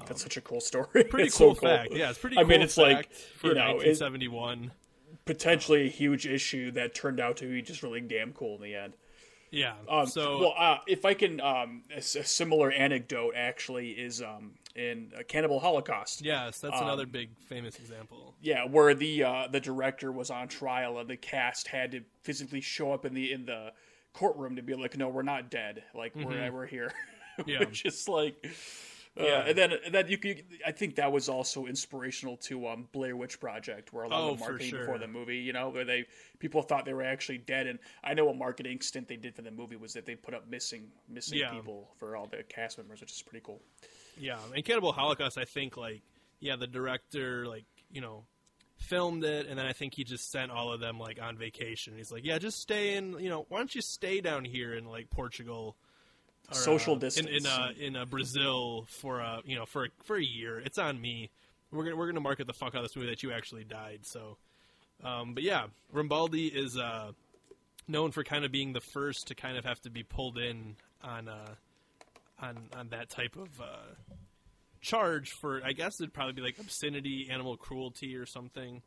[0.07, 0.87] That's such a cool story.
[1.05, 1.69] pretty It's cool so cool.
[1.69, 1.93] fact.
[1.93, 2.39] Yeah, it's pretty.
[2.39, 3.11] I cool mean, it's like
[3.45, 4.73] you know, it, 1971.
[5.29, 8.75] Potentially a huge issue that turned out to be just really damn cool in the
[8.75, 8.95] end.
[9.51, 9.75] yeah.
[9.87, 14.53] Um, so well, uh, if I can, um, a, a similar anecdote actually is um,
[14.75, 16.25] in uh, Cannibal Holocaust.
[16.25, 18.35] yes, that's um, another big famous example.
[18.41, 22.63] Yeah, where the uh, the director was on trial and the cast had to physically
[22.63, 23.73] show up in the in the
[24.15, 25.83] courtroom to be like, no, we're not dead.
[25.95, 26.87] Like we're we're here.
[26.87, 26.95] Mm-hmm.
[27.47, 27.61] Yeah.
[27.61, 28.35] Which is like.
[29.19, 29.45] Yeah.
[29.47, 30.45] and then, and then you could.
[30.67, 34.33] I think that was also inspirational to um, Blair Witch Project, where a lot Oh,
[34.33, 34.81] of the for marketing sure.
[34.81, 36.07] before the movie, you know, where they
[36.39, 37.67] people thought they were actually dead.
[37.67, 40.35] And I know a marketing stint they did for the movie was that they put
[40.35, 41.51] up missing missing Yeah.
[41.51, 43.61] people for all the cast members, which is pretty cool.
[44.21, 46.03] Yeah, and Cannibal Holocaust, I think like
[46.41, 48.25] yeah, the director like you know
[48.77, 51.95] filmed it, and then I think he just sent all of them like on vacation.
[51.97, 53.19] He's like, yeah, just stay in.
[53.19, 55.77] You know, why don't you stay down here in like Portugal?
[56.51, 57.29] Or, Social uh, distance.
[57.29, 60.61] in in, uh, in uh, Brazil for uh, you know for a, for a year.
[60.61, 61.31] It's on me.
[61.71, 64.01] We're gonna we're gonna market the fuck out of this movie that you actually died.
[64.03, 64.39] So,
[65.05, 67.13] um, but yeah, Rambaldi is uh,
[67.87, 70.77] known for kind of being the first to kind of have to be pulled in
[71.03, 71.55] on uh,
[72.41, 74.15] on on that type of uh,
[74.81, 75.61] charge for.
[75.63, 78.81] I guess it'd probably be like obscenity, animal cruelty, or something.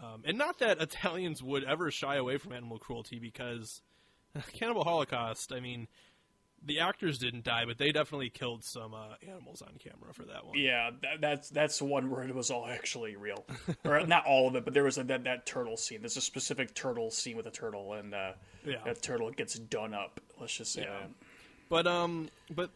[0.00, 3.82] Um, and not that Italians would ever shy away from animal cruelty because
[4.52, 5.52] Cannibal Holocaust.
[5.52, 5.88] I mean,
[6.66, 10.46] the actors didn't die, but they definitely killed some uh, animals on camera for that
[10.46, 10.58] one.
[10.58, 13.44] Yeah, that, that's that's the one where it was all actually real,
[13.84, 16.00] or not all of it, but there was a, that that turtle scene.
[16.00, 18.32] There's a specific turtle scene with a turtle, and uh,
[18.64, 18.76] Yeah.
[18.84, 20.20] that turtle gets done up.
[20.40, 20.98] Let's just say Yeah.
[21.00, 21.10] that.
[21.68, 22.70] But um, but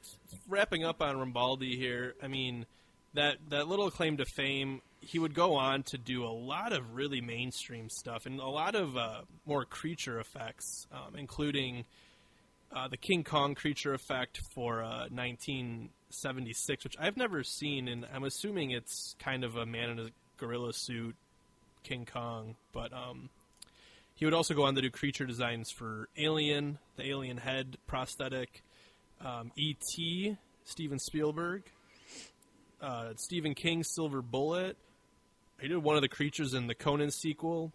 [0.48, 2.66] wrapping up on Rambaldi here, I mean,
[3.14, 6.94] that that little claim to fame, he would go on to do a lot of
[6.94, 11.84] really mainstream stuff and a lot of uh, more creature effects, um, including
[12.74, 18.24] uh, the King Kong creature effect for uh, 1976, which I've never seen, and I'm
[18.24, 21.16] assuming it's kind of a man in a gorilla suit,
[21.82, 23.30] King Kong, but um.
[24.14, 28.64] He would also go on to do creature designs for Alien, the Alien head prosthetic,
[29.24, 31.62] um, E.T., Steven Spielberg,
[32.82, 34.76] uh, Stephen King's Silver Bullet.
[35.60, 37.72] He did one of the creatures in the Conan sequel,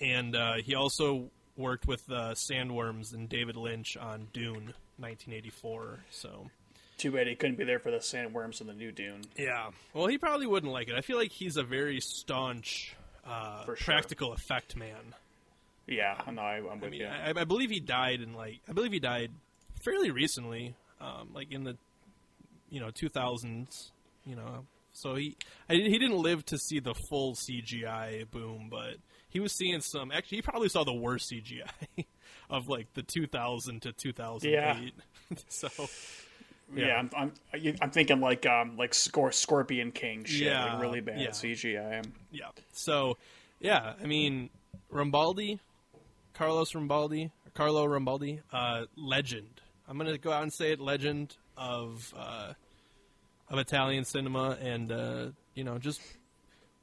[0.00, 6.00] and uh, he also worked with uh, Sandworms and David Lynch on Dune, 1984.
[6.10, 6.50] So
[6.98, 9.22] Too bad he couldn't be there for the sandworms in the new Dune.
[9.36, 10.94] yeah, well, he probably wouldn't like it.
[10.94, 12.94] I feel like he's a very staunch,
[13.26, 13.76] uh, sure.
[13.76, 15.14] practical effect man.
[15.86, 17.06] Yeah, no, I, I'm I with mean, you.
[17.06, 19.30] I, I believe he died in like I believe he died
[19.84, 21.76] fairly recently, um, like in the
[22.70, 23.90] you know 2000s.
[24.24, 25.36] You know, so he
[25.70, 28.96] I, he didn't live to see the full CGI boom, but
[29.36, 30.10] he was seeing some.
[30.10, 31.68] Actually, he probably saw the worst CGI
[32.48, 34.50] of like the 2000 to 2008.
[34.50, 35.36] Yeah.
[35.48, 35.68] so
[36.74, 36.96] yeah, yeah.
[36.96, 37.32] I'm, I'm
[37.82, 41.28] I'm thinking like um like Scor- Scorpion King shit, Yeah, like really bad yeah.
[41.28, 42.02] CGI.
[42.32, 43.18] yeah, so
[43.60, 44.48] yeah, I mean
[44.90, 45.58] Rambaldi,
[46.32, 49.60] Carlos Rambaldi, Carlo Rambaldi, uh, legend.
[49.86, 52.54] I'm gonna go out and say it, legend of uh,
[53.50, 56.00] of Italian cinema, and uh, you know, just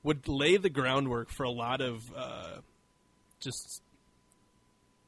[0.04, 2.58] would lay the groundwork for a lot of uh,
[3.40, 3.82] just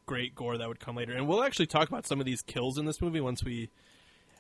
[0.06, 1.14] great gore that would come later.
[1.14, 3.70] And we'll actually talk about some of these kills in this movie once we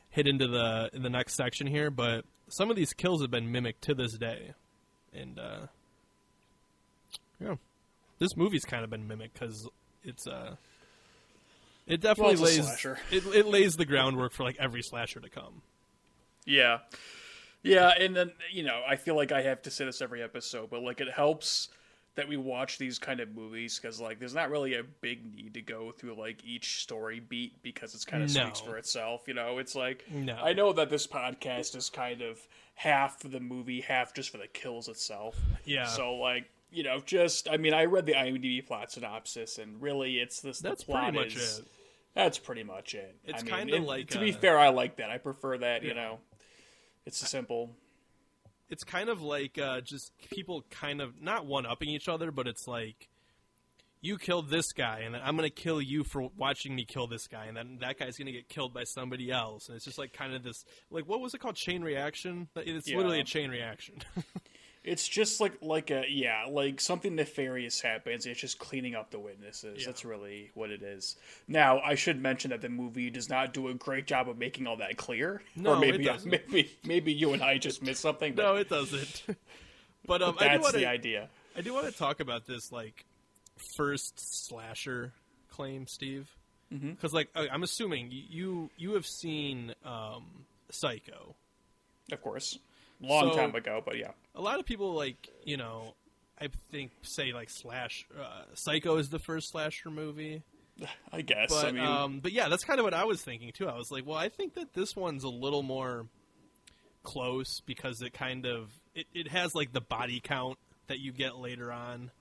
[0.10, 1.90] hit into the in the next section here.
[1.90, 4.54] But some of these kills have been mimicked to this day,
[5.14, 5.68] and uh,
[7.40, 7.56] yeah,
[8.20, 9.68] this movie's kind of been mimicked because
[10.04, 10.56] it's uh,
[11.88, 15.62] It definitely Well, lays it, it lays the groundwork for like every slasher to come.
[16.46, 16.80] Yeah.
[17.66, 20.70] Yeah, and then you know, I feel like I have to say this every episode,
[20.70, 21.70] but like it helps
[22.16, 25.54] that we watch these kind of movies because like there's not really a big need
[25.54, 28.44] to go through like each story beat because it's kind of No.
[28.44, 29.24] speaks for itself.
[29.28, 30.36] You know, it's like No.
[30.36, 32.40] I know that this podcast is kind of
[32.76, 35.36] half for the movie, half just for the kills itself.
[35.66, 35.88] Yeah.
[35.88, 36.46] So like.
[36.72, 40.60] You know, just I mean, I read the IMDb plot synopsis, and really, it's this.
[40.60, 41.66] That's the plot pretty much is, it.
[42.16, 43.16] That's pretty much it.
[43.24, 45.10] It's I mean, kinda it- like, To be uh, fair, I like that.
[45.10, 45.84] I prefer that.
[45.84, 46.20] You know,
[47.06, 47.76] it's a simple.
[48.70, 52.48] It's kind of like uh, just people kind of not one upping each other, but
[52.48, 53.10] it's like
[54.02, 57.46] you killed this guy, and I'm gonna kill you for watching me kill this guy,
[57.46, 60.34] and then that guy's gonna get killed by somebody else, and it's just like kind
[60.34, 62.48] of this like what was it called chain reaction?
[62.56, 63.96] It's literally a chain reaction.
[64.86, 68.28] It's just like like a yeah, like something nefarious happens.
[68.28, 69.80] It's just cleaning up the witnesses.
[69.80, 69.88] Yeah.
[69.88, 71.16] That's really what it is.
[71.48, 74.68] Now, I should mention that the movie does not do a great job of making
[74.68, 75.42] all that clear.
[75.56, 76.30] No, or it maybe doesn't.
[76.52, 78.36] maybe maybe you and I just missed something.
[78.36, 79.24] But no, it doesn't.
[80.06, 81.30] but um, that's want the idea.
[81.58, 83.06] I do want to talk about this like
[83.76, 85.14] first slasher
[85.50, 86.30] claim, Steve,
[86.70, 90.26] because like I- I'm assuming you you have seen um,
[90.70, 91.34] Psycho.
[92.12, 92.60] Of course,
[93.02, 95.94] long So- time ago, but yeah, A lot of people like you know
[96.40, 100.44] I think say like slash uh, Psycho is the first slasher movie,
[101.12, 101.50] I guess.
[101.50, 103.68] but I mean, um, but yeah, that's kind of what I was thinking too.
[103.70, 106.08] I was like, well, I think that this one's a little more
[107.04, 111.38] close because it kind of it, it has like the body count that you get
[111.38, 112.12] later on.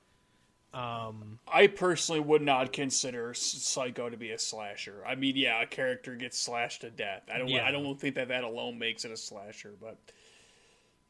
[0.72, 5.04] Um, I personally would not consider Psycho to be a slasher.
[5.06, 7.22] I mean, yeah, a character gets slashed to death.
[7.32, 7.48] I don't.
[7.48, 7.64] Yeah.
[7.64, 9.98] I don't think that that alone makes it a slasher, but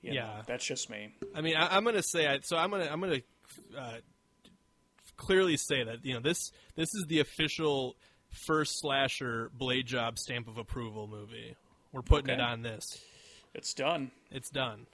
[0.05, 0.43] you know, Yeah.
[0.47, 1.15] that's just me.
[1.35, 2.57] I mean, I, I'm gonna say I, so.
[2.57, 3.21] I'm gonna I'm gonna
[3.79, 3.97] uh,
[5.17, 7.97] clearly say that you know this this is the official
[8.31, 11.55] first slasher blade job stamp of approval movie.
[11.93, 12.99] We're putting it on this.
[13.55, 14.11] It's done.
[14.31, 14.87] It's done.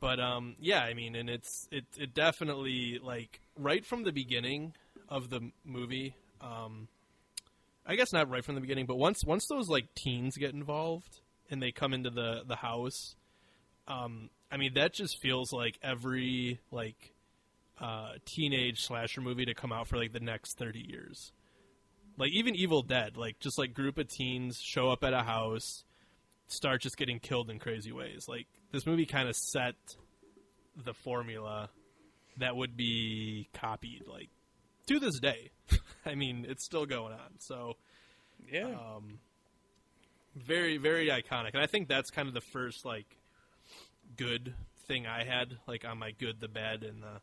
[0.00, 4.74] But um, yeah, I mean, and it's it it definitely like right from the beginning
[5.08, 6.14] of the movie.
[6.40, 6.88] Um,
[7.86, 11.20] I guess not right from the beginning, but once once those like teens get involved
[11.50, 13.16] and they come into the the house,
[13.92, 17.14] um, I mean that just feels like every like
[17.80, 21.32] uh, teenage slasher movie to come out for like the next thirty years.
[22.18, 25.84] Like even Evil Dead, like just like group of teens show up at a house,
[26.46, 28.26] start just getting killed in crazy ways.
[28.28, 29.74] Like this movie kind of set
[30.84, 31.70] the formula
[32.38, 34.28] that would be copied like
[34.86, 35.50] to this day.
[36.06, 37.38] I mean, it's still going on.
[37.38, 37.76] So
[38.50, 38.66] Yeah.
[38.66, 39.18] um,
[40.36, 43.06] very very iconic, and I think that's kind of the first like
[44.16, 44.54] good
[44.86, 47.20] thing I had like on my good, the bad, and the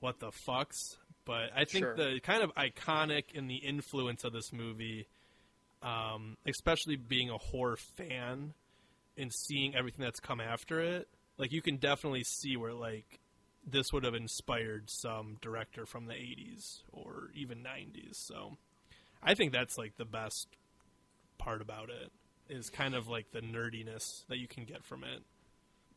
[0.00, 0.96] what the fucks.
[1.24, 1.94] But I think Sure.
[1.96, 5.06] the kind of iconic and the influence of this movie,
[5.82, 8.54] um, especially being a horror fan
[9.16, 13.20] and seeing everything that's come after it, like you can definitely see where like
[13.64, 18.14] this would have inspired some director from the 80s or even 90s.
[18.16, 18.56] So
[19.22, 20.48] I think that's like the best
[21.38, 22.10] part about it
[22.48, 25.22] is kind of like the nerdiness that you can get from it.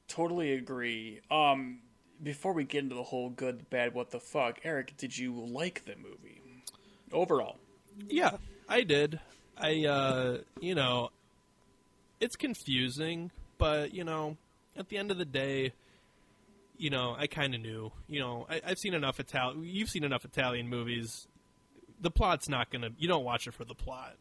[0.08, 1.22] Totally agree.
[1.32, 1.80] Um,
[2.22, 5.86] before we get into the whole good, bad, what the fuck, Eric, did you like
[5.86, 6.42] the movie
[7.12, 7.58] overall?
[8.08, 8.38] Yeah,
[8.68, 9.20] I did.
[9.58, 11.10] I uh, you know,
[12.20, 14.38] it's confusing, but you know,
[14.76, 15.74] at the end of the day,
[16.78, 17.92] you know, I kind of knew.
[18.08, 19.64] You know, I, I've seen enough Italian.
[19.64, 21.28] You've seen enough Italian movies.
[22.02, 22.90] The plot's not gonna.
[22.98, 24.16] You don't watch it for the plot.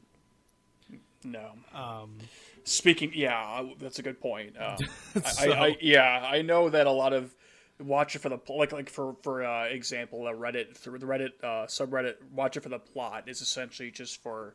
[1.24, 1.53] No.
[1.74, 2.18] Um,
[2.64, 4.56] Speaking, yeah, that's a good point.
[4.60, 4.76] I,
[5.20, 7.34] So- I, I, yeah, I know that a lot of
[7.80, 11.30] watch it for the like like for for uh, example, uh, Reddit through the Reddit
[11.42, 14.54] uh, subreddit, watch it for the plot is essentially just for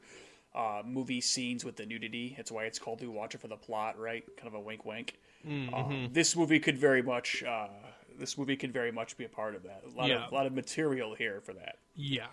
[0.55, 2.35] uh, movie scenes with the nudity.
[2.39, 4.23] It's why it's called "Do Watch It for the Plot," right?
[4.37, 5.19] Kind of a wink, wink.
[5.45, 7.43] Um, this movie could very much.
[7.43, 7.67] Uh,
[8.17, 9.83] this movie could very much be a part of that.
[9.85, 10.25] A lot Yeah.
[10.25, 11.75] of a lot of material here for that.
[11.95, 12.27] Yeah,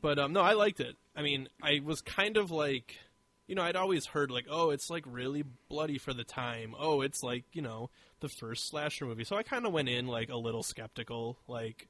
[0.00, 0.96] but um, no, I liked it.
[1.16, 2.98] I mean, I was kind of like,
[3.46, 6.74] you know, I'd always heard like, oh, it's like really bloody for the time.
[6.78, 7.90] Oh, it's like you know
[8.20, 9.24] the first slasher movie.
[9.24, 11.88] So I kind of went in like a little skeptical, like,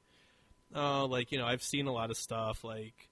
[0.73, 2.63] oh, like you know, I've seen a lot of stuff.
[2.63, 3.09] Like,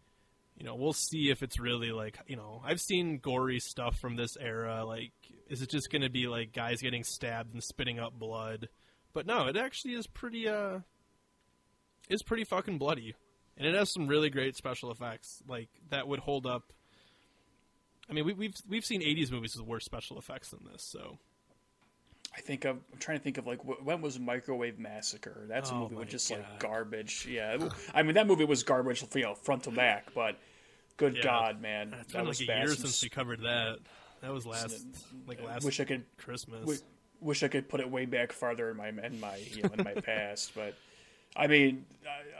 [0.57, 4.15] you know, we'll see if it's really like, you know, I've seen gory stuff from
[4.15, 4.83] this era.
[4.85, 5.13] Like,
[5.49, 8.67] is it just going to be like guys getting stabbed and spitting up blood?
[9.13, 10.79] But no, it actually is pretty uh
[12.09, 13.15] is pretty fucking bloody.
[13.55, 16.73] And it has some really great special effects, like that would hold up.
[18.10, 21.18] I mean, we, we've we've seen '80s movies with worse special effects than this, so
[22.36, 25.45] I think of, I'm trying to think of like when was Microwave Massacre?
[25.47, 26.39] That's a Oh movie my with just God.
[26.39, 27.28] like garbage.
[27.30, 30.14] Yeah, I mean that movie was garbage, you know, front to back.
[30.14, 30.38] But
[30.97, 31.24] Good Yeah.
[31.24, 32.68] God, man, It's that been was like a bad.
[32.68, 33.80] year since we covered that.
[34.22, 34.86] That was last,
[35.28, 36.60] like last wish I could Christmas.
[36.62, 36.80] w-
[37.20, 39.84] wish I could put it way back farther in my in my you know, in
[39.84, 40.76] my past, but
[41.36, 41.86] I mean,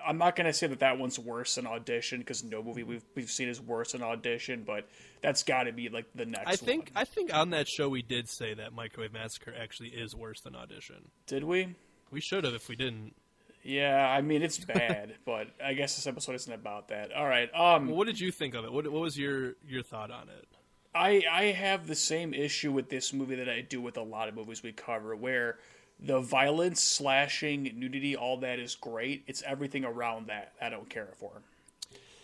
[0.06, 3.32] I'm not gonna say that that one's worse than Audition because no movie we've we've
[3.32, 4.88] seen is worse than Audition, but
[5.22, 6.48] that's got to be like the next.
[6.48, 7.02] I think one.
[7.02, 10.56] I think on that show we did say that Microwave Massacre actually is worse than
[10.56, 11.10] Audition.
[11.28, 11.76] did we?
[12.12, 13.16] We should have if we didn't.
[13.64, 17.14] Yeah, I mean it's bad, but I guess this episode isn't about that.
[17.14, 18.74] All right, um, Well, what did you think of it?
[18.74, 20.48] What, what was your your thought on it?
[20.94, 24.28] I I have the same issue with this movie that I do with a lot
[24.28, 25.58] of movies we cover, where
[26.04, 29.24] the violence, slashing, nudity, all that is great.
[29.26, 31.42] It's everything around that I don't care for.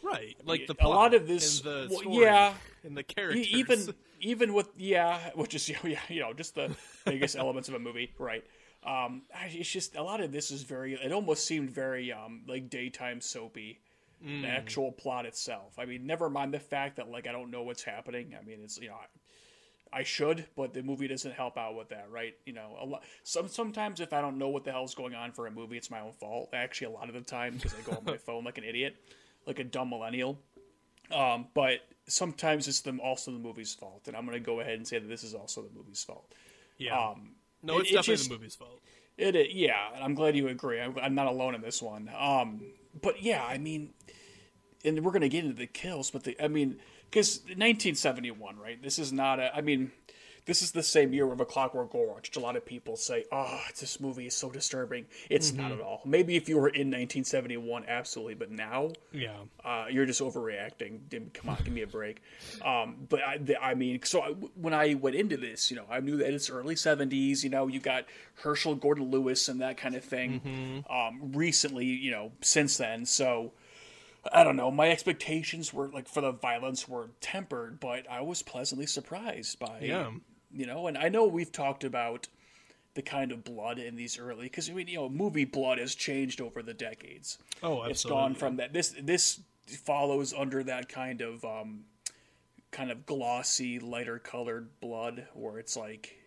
[0.04, 2.54] Right, like the A lot of this- and the well, story yeah.
[2.84, 3.48] and the characters.
[3.48, 6.76] even even with yeah, which is yeah, you know just the
[7.06, 8.44] biggest elements of a movie, right?
[8.84, 10.94] Um, it's just a lot of this is very.
[10.94, 13.80] It almost seemed very um like daytime soapy.
[14.26, 14.42] Mm.
[14.42, 15.80] The actual plot itself.
[15.80, 18.36] I mean, never mind the fact that like I don't know what's happening.
[18.40, 18.96] I mean, it's you know.
[19.94, 22.36] I, I should, but the movie doesn't help out with that, right?
[22.46, 23.04] You know, a lot.
[23.24, 25.92] Some sometimes if I don't know what the hell's going on for a movie, it's
[25.92, 26.50] my own fault.
[26.54, 28.96] Actually, a lot of the time because I go on my phone like an idiot,
[29.46, 30.40] like a dumb millennial.
[31.12, 34.76] Um, but sometimes it's the, also the movie's fault, and I'm going to go ahead
[34.76, 36.32] and say that this is also the movie's fault.
[36.78, 37.32] yeah, Um,
[37.64, 38.80] no, it's it definitely just- the movie's fault.
[39.18, 40.80] it, it yeah, and I'm glad you agree.
[40.80, 42.12] I'm, I'm not alone in this one.
[42.16, 42.62] Um,
[43.02, 43.94] but yeah, I mean,
[44.86, 46.80] and we're going to get into the kills, but the I mean,
[47.10, 48.82] because 1971, right?
[48.82, 49.56] This is not a.
[49.56, 49.92] I mean,
[50.46, 53.26] this is the same year of A Clockwork Orange, which a lot of people say,
[53.32, 55.82] "Oh, this movie is so disturbing." It's not Mm-hmm.
[55.82, 56.02] at all.
[56.06, 61.34] Maybe if you were in 1971, absolutely, but now, Yeah, uh, you're just overreacting.
[61.34, 62.22] Come on, give me a break.
[62.66, 65.86] Um, but I, the, I mean, so I, when I went into this, you know,
[65.90, 67.44] I knew that it's early '70s.
[67.44, 68.06] You know, you got
[68.36, 70.84] Herschell Gordon Lewis and that kind of thing.
[70.90, 73.54] Um, recently, you know, since then, so
[74.34, 74.70] I don't know.
[74.72, 79.80] My expectations were like for the violence were tempered, but I was pleasantly surprised by,
[79.82, 80.12] Yeah.
[80.52, 80.88] you know.
[80.88, 82.28] And I know we've talked about
[82.96, 85.96] the kind of blood in these early because I mean, you know, movie blood has
[85.96, 91.22] changed over the decades Oh, it's gone from that this this follows under that kind
[91.22, 91.86] of um
[92.72, 96.19] kind of glossy lighter colored blood where it's like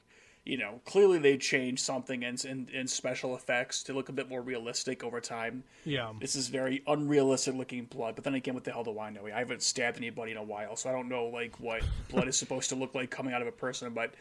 [0.44, 4.28] you know clearly they changed something in, in in special effects to look a bit
[4.28, 5.62] more realistic over time.
[5.84, 6.12] Yeah.
[6.20, 9.26] this is very unrealistic looking blood but then again what the hell do i know?
[9.26, 12.36] I haven't stabbed anybody in a while so i don't know like what blood is
[12.36, 14.14] supposed to look like coming out of a person but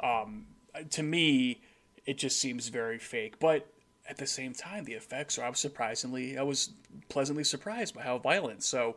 [0.00, 0.46] um
[0.90, 1.60] to me
[2.04, 3.40] it just seems very fake.
[3.40, 3.66] But
[4.08, 6.70] at the same time the effects are I was surprisingly i was
[7.08, 8.62] pleasantly surprised by how violent.
[8.62, 8.96] So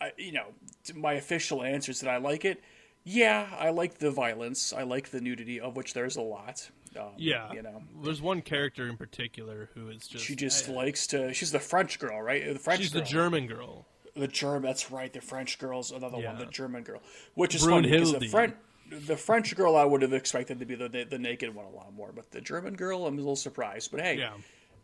[0.00, 0.46] I, you know
[0.94, 2.62] my official answer is that i like it
[3.04, 7.10] yeah i like the violence i like the nudity of which there's a lot um,
[7.16, 11.06] Yeah, you know there's one character in particular who is just she just I- likes
[11.08, 13.02] to she's the french girl right the french she's girl.
[13.02, 13.86] the German girl.
[14.16, 15.10] The German, that's right.
[15.12, 16.36] The French girl's another one.
[16.36, 17.00] The German girl,
[17.34, 18.54] which is funny because the French,
[18.90, 21.94] the French girl, I would have expected to be the the naked one a lot
[21.94, 23.92] more, but the German girl, I'm a little surprised.
[23.92, 24.32] But hey, Yeah,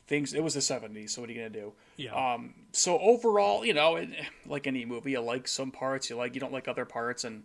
[0.07, 0.33] things.
[0.33, 1.73] It was the '70s, so what are you gonna do?
[1.97, 4.11] yeah, Um, so overall, you know, it,
[4.47, 7.43] like any movie, you like some parts, you like you don't like other parts, and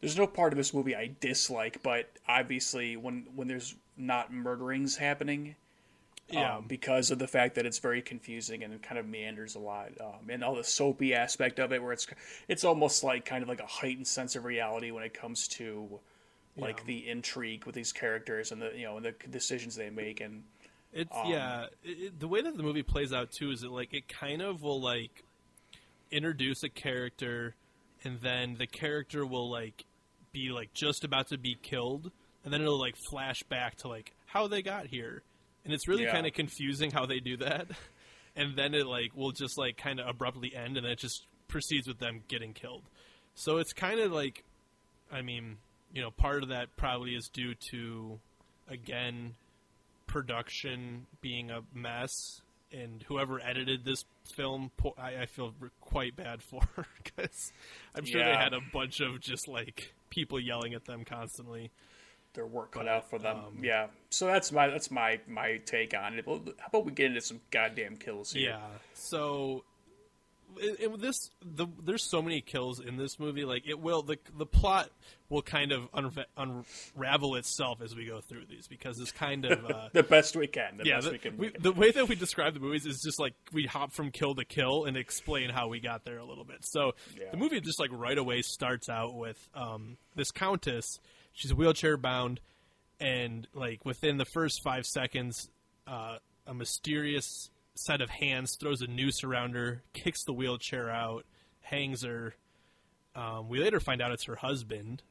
[0.00, 1.82] there's no part of this movie I dislike.
[1.82, 5.56] But obviously, when when there's not murderings happening,
[6.30, 6.56] yeah.
[6.56, 9.58] um, because of the fact that it's very confusing and it kind of meanders a
[9.58, 12.06] lot, um, and all the soapy aspect of it, where it's
[12.48, 16.00] it's almost like kind of like a heightened sense of reality when it comes to
[16.58, 16.84] like Yeah.
[16.86, 20.44] the intrigue with these characters and the you know and the decisions they make and
[20.92, 21.66] It's Um, yeah.
[21.84, 24.62] It- the way that the movie plays out too is it like it kind of
[24.62, 25.22] will like
[26.10, 27.54] introduce a character,
[28.06, 29.84] and then the character will like
[30.32, 32.10] be like just about to be killed,
[32.44, 35.22] and then it'll like flash back to like how they got here,
[35.64, 36.12] and it's really Yeah.
[36.12, 37.68] kind of confusing how they do that.
[38.38, 41.24] And then it like will just like kind of abruptly end, and then it just
[41.48, 42.82] proceeds with them getting killed.
[43.34, 44.44] So it's kind of like,
[45.10, 45.56] I mean,
[45.94, 48.20] you know, part of that probably is due to,
[48.68, 49.36] again,
[50.06, 56.42] production being a mess, and whoever edited this film, po- I, I feel quite bad
[56.42, 56.60] for
[57.04, 57.52] because
[57.94, 61.70] I'm sure they had a bunch of just like people yelling at them constantly.
[62.34, 63.36] their work cut But, out for them.
[63.38, 63.86] um, yeah.
[64.10, 66.24] So that's my that's my my take on it.
[66.26, 68.50] How about we get into some goddamn kills here?
[68.50, 68.60] Yeah.
[68.94, 69.64] So,
[70.98, 73.44] this, the, there's so many kills in this movie.
[73.44, 74.90] Like it will, the the plot
[75.28, 79.64] will kind of unra- unravel itself as we go through these because it's kind of.
[79.64, 80.76] Uh, The best we can.
[80.78, 81.36] The yeah, best the, we can.
[81.36, 84.34] we, the way that we describe the movies is just like we hop from kill
[84.36, 86.64] to kill and explain how we got there a little bit.
[86.64, 87.30] So Yeah.
[87.30, 91.00] the movie just like right away starts out with um, this countess.
[91.32, 92.40] She's wheelchair bound,
[93.00, 95.50] and like within the first five seconds,
[95.86, 101.24] uh, a mysterious set of hands throws a noose around her, kicks the wheelchair out,
[101.60, 102.34] hangs her,
[103.14, 105.02] Um, we later find out it's her husband.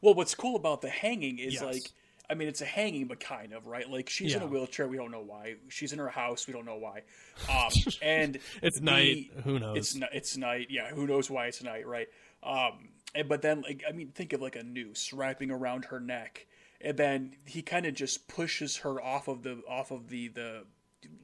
[0.00, 1.62] Well, what's cool about the hanging is Yes.
[1.62, 1.82] like,
[2.28, 3.88] I mean, it's a hanging, but kind of right.
[3.88, 4.88] Like she's in a wheelchair.
[4.88, 5.56] We don't know why.
[5.68, 6.46] She's in her house.
[6.48, 7.02] We don't know why.
[7.48, 7.70] Um,
[8.02, 9.30] and It's the- night.
[9.44, 9.76] Who knows?
[9.94, 10.66] It's it's night.
[10.70, 12.08] Yeah, who knows why it's night, right?
[12.42, 16.00] Um, and, but then, like, I mean, think of like a noose wrapping around her
[16.00, 16.46] neck,
[16.80, 20.64] and then he kind of just pushes her off of the off of the the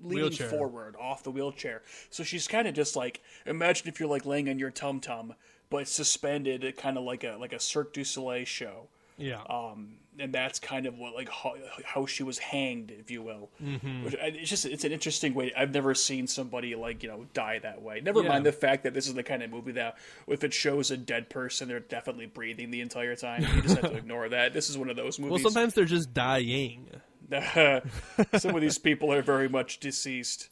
[0.03, 0.49] leaning Wheelchair.
[0.49, 1.83] forward off the wheelchair.
[2.11, 5.35] So she's kind of just like imagine if you're like laying on your tum tum,
[5.69, 8.89] but suspended, kind of like a like a Cirque du Soleil show
[9.21, 9.43] yeah.
[9.49, 11.55] um, and that's kind of what like how,
[11.85, 13.51] how she was hanged, if you will.
[13.63, 14.05] Mm-hmm.
[14.05, 15.53] Which, it's just it's an interesting way.
[15.57, 18.01] I've never seen somebody like you know die that way.
[18.01, 18.31] Never Yeah.
[18.31, 20.97] mind the fact that this is the kind of movie that if it shows a
[20.97, 23.47] dead person, they're definitely breathing the entire time.
[23.55, 24.53] You just have to ignore that.
[24.53, 25.43] This is one of those movies.
[25.45, 26.89] well, sometimes they're just dying.
[28.39, 30.49] some of these people are very much deceased.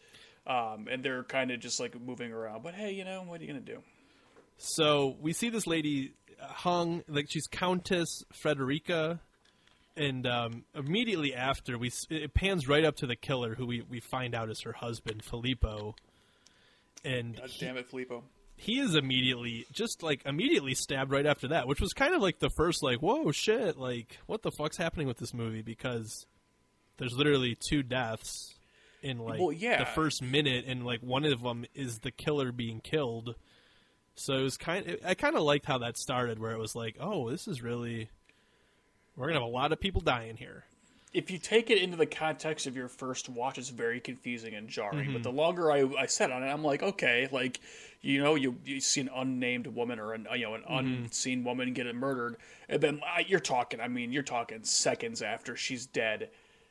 [0.47, 2.63] Um, and they're kind of just like moving around.
[2.63, 3.83] But hey, you know what are you gonna do?
[4.57, 9.21] So we see this lady hung, like she's Countess Frederica,
[9.97, 14.01] and um, immediately after, we it pans right up to the killer, who we, we
[14.01, 15.95] find out is her husband, Filippo.
[17.05, 18.25] And God damn it, Filippo.
[18.57, 22.39] he is immediately, just like immediately stabbed right after that, which was kind of like
[22.39, 25.63] the first, like, whoa, shit, like, what the fuck's happening with this movie?
[25.63, 26.27] Because
[26.99, 28.55] there's literally two deaths
[29.03, 29.79] in like Well, yeah.
[29.79, 33.35] the first minute, and like one of them is the killer being killed.
[34.17, 34.87] So it was kind.
[34.89, 37.63] Of, I kind of liked how that started, where it was like, oh, this is
[37.63, 38.11] really.
[39.17, 40.65] We're gonna have a lot of people dying here.
[41.15, 44.69] if you take it into the context of your first watch, it's very confusing and
[44.69, 45.05] jarring.
[45.05, 45.13] Mm-hmm.
[45.15, 47.61] But the longer I, I sat on it, I'm like, okay, like
[48.01, 51.05] you know, you you see an unnamed woman or an you know an Mm-hmm.
[51.05, 52.37] unseen woman get murdered,
[52.69, 53.81] and then uh, you're talking.
[53.81, 56.29] I mean, you're talking seconds after she's dead.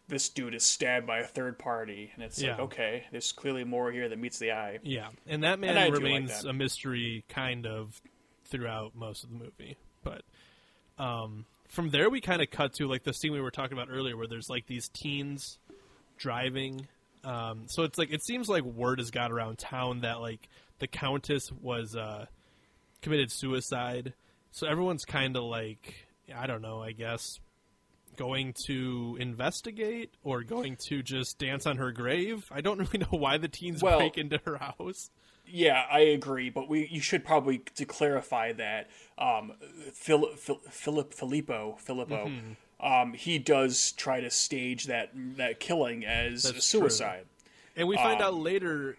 [0.10, 3.92] This dude is stabbed by a third party, and it's like, okay, there's clearly more
[3.92, 4.80] here that meets the eye.
[4.84, 6.50] Yeah, and that man And do like remains that.
[6.50, 8.02] a mystery kind of
[8.46, 9.78] throughout most of the movie.
[10.04, 10.22] But
[10.98, 13.90] um, from there, we kind of cut to like the scene we were talking about
[13.92, 15.60] earlier, where there's like these teens
[16.18, 16.88] driving.
[17.26, 20.48] Um, so it's like it seems like word has got around town that like
[20.80, 22.28] the countess was uh,
[23.02, 24.14] committed suicide.
[24.52, 27.40] So everyone's kind of like I don't know, I guess
[28.18, 32.50] going to investigate or going to just dance on her grave.
[32.52, 35.10] I don't really know why the teens Well- break into her house.
[35.50, 39.54] Yeah, I agree, but we you should probably to clarify that um,
[39.94, 42.86] Phil, Phil, Philip Filippo Filippo Mm-hmm.
[42.86, 47.28] um, he does try to stage that that killing as a That's suicide.
[47.78, 48.98] And we find Um, out later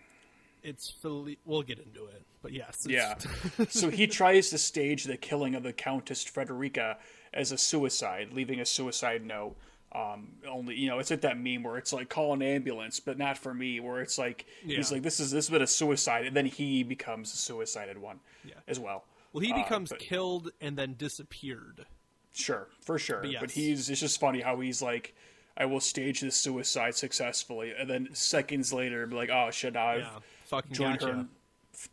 [0.62, 1.38] it's Philippe.
[1.44, 3.16] We'll get into it, but yes, Yeah,
[3.68, 6.96] so he tries to stage the killing of the Countess Frederica
[7.34, 9.56] as a suicide, leaving a suicide note.
[9.92, 13.16] Um, only you know, it's at that meme where it's like call an ambulance, but
[13.18, 13.80] not for me.
[13.80, 16.82] Where it's like he's like this is this has been a suicide, and then he
[16.82, 18.54] becomes a suicided one Yeah.
[18.66, 19.04] as well.
[19.32, 21.86] Well, he Uh, becomes but- killed and then disappeared.
[22.34, 23.20] Sure, for sure.
[23.22, 23.52] But, yes.
[23.54, 25.14] he's it's just funny how he's like,
[25.56, 30.00] I will stage this suicide successfully, and then seconds later, be like, oh shit, I've
[30.00, 31.12] Yeah, fucking joined gotcha.
[31.14, 31.28] her, in,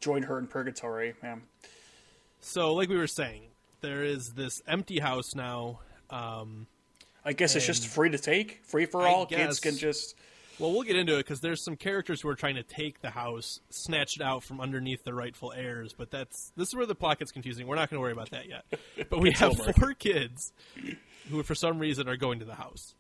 [0.02, 1.16] joined her in purgatory.
[1.24, 1.44] Man,
[2.42, 3.44] So, like we were saying,
[3.86, 5.80] there is this empty house now.
[6.10, 6.68] Um,
[7.24, 9.26] I guess it's just free to take, free for I all.
[9.26, 10.16] Kids guess- can just
[10.60, 13.10] well, we'll get into it because there's some characters who are trying to take the
[13.10, 15.94] house, snatch it out from underneath the rightful heirs.
[15.98, 17.68] But that's this is where the plot gets confusing.
[17.68, 18.64] We're not going to worry about that yet.
[19.10, 19.76] But we have homework.
[19.76, 20.54] four kids
[21.30, 22.96] who, for some reason, are going to the house,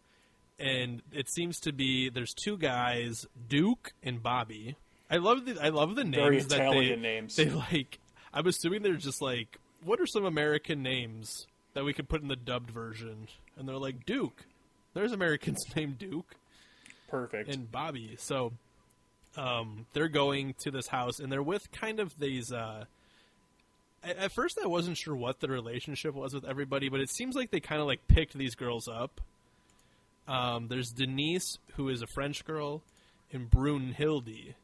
[0.59, 4.75] and it seems to be there's two guys, Duke and Bobby.
[5.09, 7.35] I love the I love the names Very that they Italian names.
[7.35, 7.99] they like.
[8.33, 12.27] I'm assuming they're just like, what are some American names that we could put in
[12.27, 13.27] the dubbed version?
[13.57, 14.45] And they're like Duke.
[14.93, 16.35] There's Americans named Duke
[17.09, 17.49] perfect.
[17.49, 18.15] and Bobby.
[18.17, 18.53] So
[19.37, 22.51] um, they're going to this house, and they're with kind of these.
[22.51, 22.85] Uh,
[24.03, 27.35] at, at first, I wasn't sure what the relationship was with everybody, but it seems
[27.35, 29.21] like they kind of like picked these girls up.
[30.27, 32.81] Um, there's Denise, who is a French girl,
[33.31, 34.55] and Brunhilde,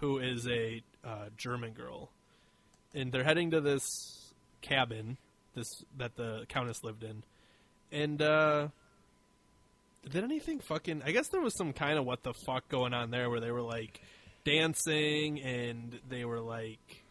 [0.00, 2.10] who is a uh, German girl,
[2.94, 4.21] and they're heading to this
[4.62, 5.18] cabin,
[5.54, 7.22] this that the countess lived in,
[7.90, 8.22] and.
[8.22, 8.68] uh
[10.10, 13.12] did anything fucking I guess there was some kind of what the fuck going on
[13.12, 14.00] there where they were like
[14.44, 17.04] dancing and they were like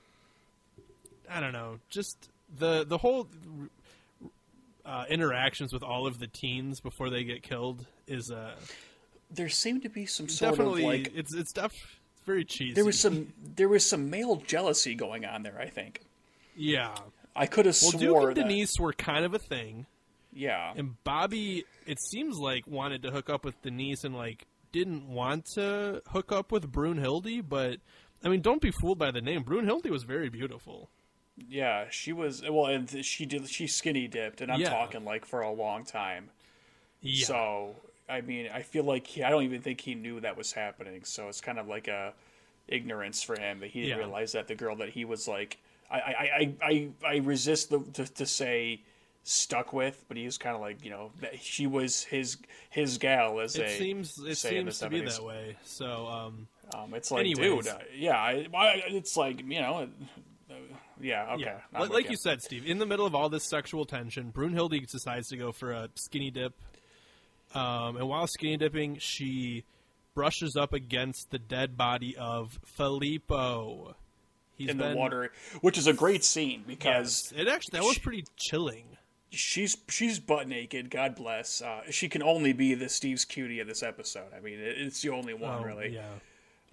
[1.30, 2.30] I don't know, just
[2.60, 3.30] the the whole
[4.86, 8.56] uh, interactions with all of the teens before they get killed is uh
[9.30, 12.74] there seemed to be some sort definitely of like it's it's def- it's very cheesy.
[12.74, 15.58] there was some there was some male jealousy going on there.
[15.58, 16.02] I think
[16.58, 16.94] yeah.
[17.36, 18.36] I could have Well, Duke and that.
[18.36, 19.86] Denise were kind of a thing.
[20.34, 25.08] yeah, And Bobby, it seems like wanted to hook up with Denise and like didn't
[25.08, 27.78] want to hook up with Brunhilde, but
[28.24, 29.44] I mean, don't be fooled by the name.
[29.44, 30.90] Brunhilde was very beautiful.
[31.38, 33.50] Yeah, she was well, and th- she did.
[33.50, 34.70] She skinny dipped, and I'm Yeah.
[34.70, 36.30] talking like for a long time.
[37.02, 37.26] Yeah.
[37.26, 37.76] So
[38.08, 41.04] I mean, I feel like he, I don't even think he knew that was happening.
[41.06, 42.14] So it's kind of like a
[42.68, 44.04] ignorance for him that he didn't Yeah.
[44.06, 45.58] realize that the girl that he was like,
[45.92, 48.82] I I I I, resist the, to to say
[49.24, 52.38] stuck with, but he was kind of like you know that she was his
[52.70, 55.58] his gal as it they seems it seems to be that way.
[55.64, 57.66] So um, Um, it's like, Anyways.
[57.66, 59.90] dude, uh, yeah, I, I, it's like you know,
[60.50, 60.54] uh,
[61.00, 62.66] yeah, okay, yeah, like, like you said, Steve.
[62.66, 66.32] In the middle of all this sexual tension, Brunhilde decides to go for a skinny
[66.32, 66.54] dip.
[67.54, 69.66] Um, and while skinny dipping, she
[70.14, 73.96] brushes up against the dead body of Filippo.
[74.62, 75.32] He's in been, the water,
[75.62, 78.98] which is a great scene because Yes, it actually that was pretty chilling.
[79.32, 80.90] she's she's butt naked.
[80.90, 81.62] God bless.
[81.62, 84.34] Uh, she can only be the Steve's cutie of this episode.
[84.36, 85.90] I mean, it, it's the only one Oh, really.
[85.96, 86.04] Yeah.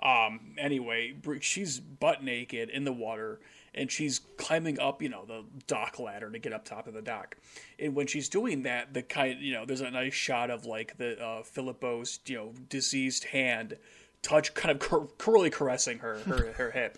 [0.00, 0.54] Um.
[0.58, 3.40] Anyway, she's butt naked in the water,
[3.74, 7.02] and she's climbing up, you know, the dock ladder to get up top of the
[7.02, 7.36] dock.
[7.80, 10.98] And when she's doing that, the kind, you know, there's a nice shot of like
[10.98, 13.76] the uh, Filippo's, you know, diseased hand
[14.22, 16.96] touch, kind of cur- curly caressing her her her hip.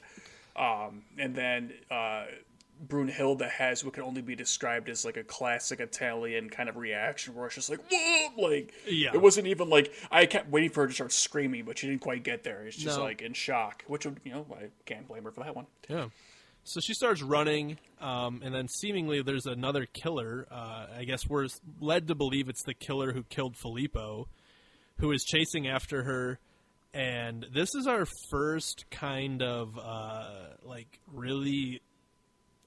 [0.60, 1.02] Um.
[1.18, 2.24] And then uh,
[2.86, 7.34] Brunhilde has what can only be described as like a classic Italian kind of reaction,
[7.34, 9.10] where it's just like, whoa, like Yeah.
[9.14, 12.00] it wasn't even like I kept waiting for her to start screaming, but she didn't
[12.02, 12.62] quite get there.
[12.66, 13.04] It's just No.
[13.04, 15.66] like in shock, which would you know I can't blame her for that one.
[15.88, 16.08] Yeah.
[16.62, 20.46] So she starts running, um, and then seemingly there's another killer.
[20.50, 21.48] Uh, I guess we're
[21.80, 24.28] led to believe it's the killer who killed Filippo,
[24.98, 26.38] who is chasing after her.
[26.92, 30.24] And this is our first kind of uh,
[30.64, 31.82] like really,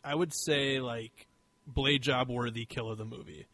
[0.03, 1.27] I would say like
[1.67, 3.47] blade job worthy kill of the movie,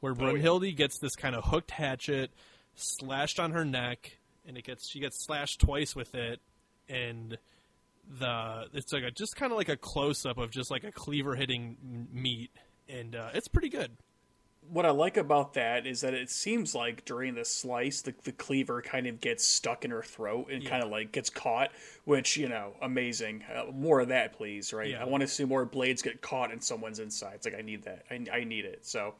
[0.00, 0.24] where yeah.
[0.24, 2.30] Brunhilde gets this kind of hooked hatchet
[2.74, 6.40] slashed on her neck, and it gets she gets slashed twice with it,
[6.88, 7.38] and
[8.18, 10.92] the it's like a just kind of like a close up of just like a
[10.92, 12.50] cleaver hitting meat,
[12.88, 13.96] and uh, it's pretty good.
[14.68, 18.30] What I like about that is that it seems like during the slice, the, the
[18.32, 21.70] cleaver kind of gets stuck in her throat and kind of like gets caught,
[22.04, 23.42] which you know, amazing.
[23.52, 24.72] Uh, more of that, please.
[24.72, 24.90] Right?
[24.90, 25.02] Yeah.
[25.02, 27.46] I want to see more blades get caught in someone's insides.
[27.46, 28.04] Like I need that.
[28.10, 28.86] I, I need it.
[28.86, 29.14] So.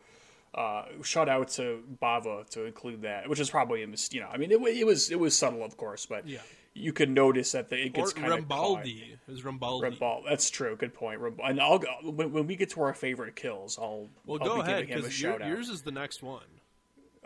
[0.52, 4.26] Uh, shout out to Bava to include that, which is probably a mis- you know,
[4.26, 6.40] I mean, it, it was it was subtle, of course, but Yeah.
[6.74, 9.14] You could notice that the, it gets kind of Rambaldi.
[9.28, 10.22] Is was Rambaldi.
[10.28, 10.76] That's true.
[10.76, 11.20] Good point.
[11.20, 11.50] Rambal.
[11.50, 13.78] And I'll go when, when we get to our favorite kills.
[13.78, 15.48] I'll well, I'll go be ahead giving him a because out.
[15.48, 16.44] yours is the next one.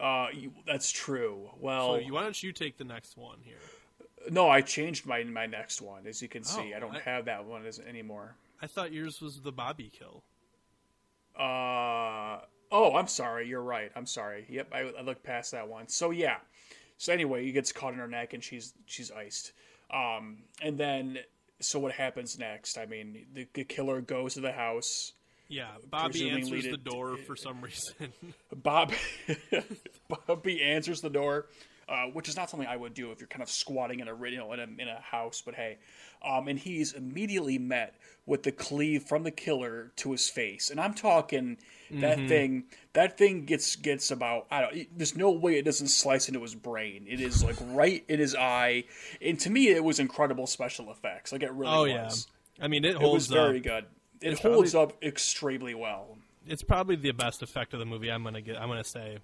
[0.01, 1.51] Uh, you, that's true.
[1.61, 3.59] Well, So you, why don't you take the next one here?
[4.31, 6.07] no, I changed my my next one.
[6.07, 8.35] As you can see, Oh, I don't I- have that one as, anymore.
[8.63, 10.23] I thought yours was the Bobby kill.
[11.39, 12.41] Uh
[12.71, 13.47] oh, I'm sorry.
[13.49, 13.91] You're right.
[13.97, 14.47] I'm sorry.
[14.49, 15.89] Yep, I, I looked past that one.
[15.89, 16.37] So yeah.
[16.99, 19.53] So anyway, he gets caught in her neck and she's she's iced.
[19.93, 21.19] Um, and then
[21.61, 22.79] so what happens next?
[22.79, 25.13] I mean, the, the killer goes to the house.
[25.49, 28.13] Yeah, Bobby answers the door for some reason.
[28.55, 28.93] Bob
[30.27, 31.47] Bobby answers the door,
[31.89, 34.17] uh, which is not something I would do if you're kind of squatting in a
[34.31, 35.43] you know in a, in a house.
[35.45, 35.79] But hey,
[36.25, 37.95] um, and he's immediately met
[38.27, 41.59] with the cleave from the killer to his face, and I'm talking
[41.91, 42.65] that thing.
[42.95, 44.75] That thing gets gets about I don't.
[44.77, 47.07] It, there's no way it doesn't slice into his brain.
[47.09, 48.85] It is like right in his eye,
[49.21, 51.33] and to me, it was incredible special effects.
[51.33, 52.27] Like it really oh was.
[52.59, 53.65] yeah, I mean it It holds was very up.
[53.65, 53.85] good.
[54.21, 56.17] It It's holds up extremely well.
[56.47, 58.11] It's probably the best effect of the movie.
[58.11, 58.61] I'm gonna get.
[58.61, 59.19] I'm gonna say.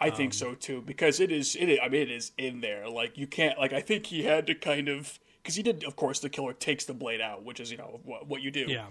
[0.00, 1.54] I Um, think so too because it is.
[1.56, 2.88] It is, I mean, it is in there.
[2.88, 3.58] Like you can't.
[3.58, 5.84] Like I think he had to kind of because he did.
[5.84, 8.50] Of course, the killer takes the blade out, which is you know what, what you
[8.50, 8.66] do.
[8.68, 8.86] Yeah.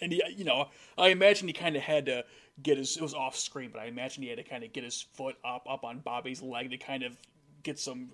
[0.00, 2.24] And he, you know, I imagine he kind of had to
[2.62, 2.96] get his.
[2.96, 5.36] It was off screen, but I imagine he had to kind of get his foot
[5.44, 7.16] up up on Bobby's leg to kind of
[7.62, 8.10] get some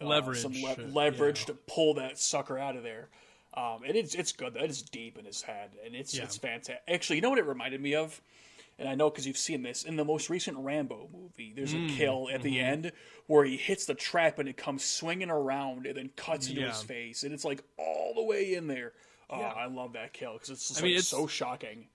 [0.00, 1.46] uh, Leverage, some uh, le- leverage yeah.
[1.46, 3.08] to pull that sucker out of there.
[3.54, 4.56] Um, and it's it's good.
[4.56, 6.24] It is deep in his head, and it's Yeah.
[6.24, 6.80] it's fantastic.
[6.88, 8.20] Actually, you know what it reminded me of,
[8.82, 11.52] and I know because you've seen this in the most recent Rambo movie.
[11.56, 12.42] There's Mm, a kill at mm-hmm.
[12.44, 12.92] the end
[13.26, 16.82] where he hits the trap and it comes swinging around and then cuts into his
[16.82, 18.92] face, and it's like all the way in there.
[19.30, 19.48] Oh, Yeah.
[19.52, 21.86] I love that kill because it's just I mean, like it's- so shocking.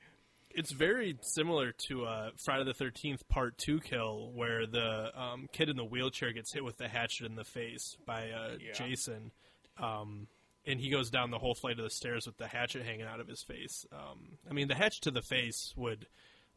[0.50, 5.70] it's very similar to uh, Friday the Thirteenth Part Two kill, where the um, kid
[5.70, 8.74] in the wheelchair gets hit with the hatchet in the face by uh, Yeah.
[8.74, 9.32] Jason,
[9.78, 10.28] um,
[10.66, 13.20] and he goes down the whole flight of the stairs with the hatchet hanging out
[13.20, 13.86] of his face.
[13.92, 16.08] Um, I mean, the hatchet to the face would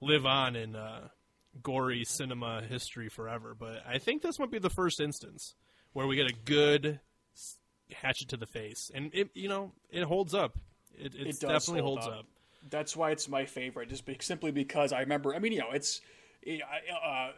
[0.01, 1.09] live on in uh,
[1.63, 5.55] gory cinema history forever, but I think this might be the first instance
[5.93, 7.01] where we get a good
[7.93, 10.59] hatchet to the face, and it you know it holds up.
[10.97, 12.19] It, it does definitely hold holds up.
[12.21, 12.27] up.
[12.69, 15.35] That's why it's my favorite, just be, simply because I remember.
[15.35, 16.01] I mean, you know, it's
[16.47, 17.31] uh,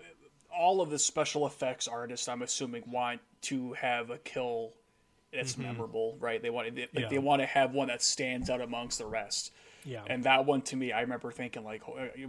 [0.55, 2.29] all of the special effects artists.
[2.29, 4.73] I'm assuming want to have a kill
[5.33, 6.43] that's memorable, right?
[6.43, 7.01] They want they, like, Mm-hmm.
[7.01, 7.09] Yeah.
[7.09, 9.53] they want to have one that stands out amongst the rest.
[9.85, 10.03] Yeah.
[10.07, 11.83] And that one to me, I remember thinking like,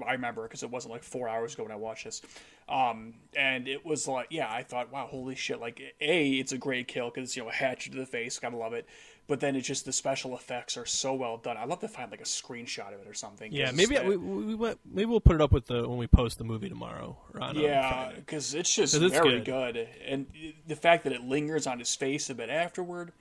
[0.07, 2.21] I remember because it wasn't like four hours ago when I watched this,
[2.67, 5.59] um, and it was like, yeah, I thought, wow, holy shit!
[5.59, 8.57] Like, a, it's a great kill because you know, a hatchet to the face, gotta
[8.57, 8.87] love it.
[9.25, 11.55] But then it's just the special effects are so well done.
[11.55, 13.53] I'd love to find like a screenshot of it or something.
[13.53, 16.39] Yeah, maybe we, we, we, maybe we'll put it up with the when we post
[16.39, 17.15] the movie tomorrow.
[17.39, 19.75] On, Yeah, because it's just it's very good.
[19.75, 19.87] good.
[20.05, 20.27] and
[20.67, 23.13] the fact that it lingers on his face a bit afterward,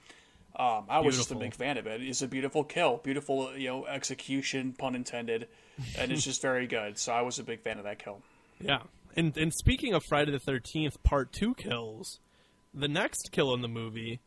[0.57, 2.03] um, I was just a big fan of it.
[2.03, 5.49] It's a beautiful kill, beautiful you know execution, pun intended,
[5.99, 6.99] and it's just very good.
[6.99, 8.21] So I was a big fan of that kill.
[8.61, 8.83] yeah.
[9.17, 12.21] And and speaking of Friday the Thirteenth Part Two kills,
[12.73, 14.21] the next kill in the movie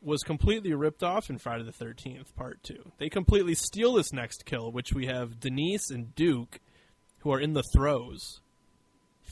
[0.00, 2.92] was completely ripped off in Friday the Thirteenth Part Two.
[2.98, 6.60] They completely steal this next kill, which we have Denise and Duke,
[7.20, 8.40] who are in the throes,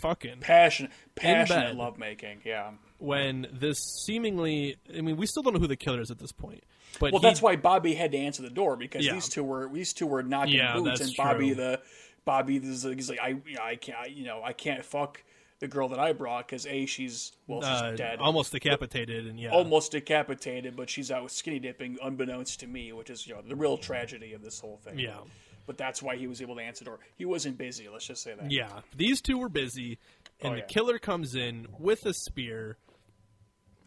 [0.03, 2.41] fucking passion, passionate lovemaking.
[2.45, 2.73] Yeah.
[2.99, 6.33] when this seemingly I mean we still don't know who the killer is at this
[6.33, 6.63] point.
[7.01, 9.15] But Well, he- that's why Bobby had to answer the door because Yeah.
[9.15, 11.55] these two were these two were knocking Yeah, boots, and Bobby true.
[11.55, 11.81] the
[12.25, 15.23] Bobby is he's like I you know, I can't I, you know I can't fuck
[15.61, 19.39] the girl that I brought because a she's well she's uh, dead almost decapitated and
[19.41, 19.51] yeah.
[19.51, 23.43] almost decapitated, but she's out with skinny dipping, unbeknownst to me, which is you know
[23.43, 24.99] the real tragedy of this whole thing.
[24.99, 25.19] Yeah.
[25.67, 26.99] But that's why he was able to answer the door.
[27.17, 27.89] He wasn't busy.
[27.89, 28.51] Let's just say that.
[28.51, 29.99] Yeah, these two were busy,
[30.41, 32.79] and Oh, the killer comes in with a spear,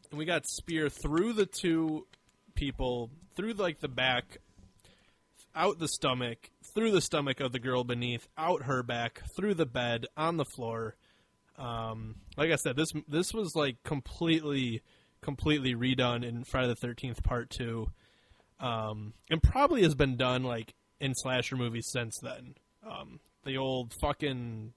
[0.09, 2.07] and we got spear through the two
[2.55, 4.38] people, through like the back,
[5.53, 9.65] out the stomach, through the stomach of the girl beneath, out her back, through the
[9.65, 10.95] bed, on the floor.
[11.57, 14.82] Um, like I said, this this was like completely,
[15.21, 17.91] completely redone in Friday the Thirteenth Part Two,
[18.61, 20.73] um, and probably has been done like
[21.06, 22.56] in slasher movies since then.
[22.86, 24.74] Um, the old fucking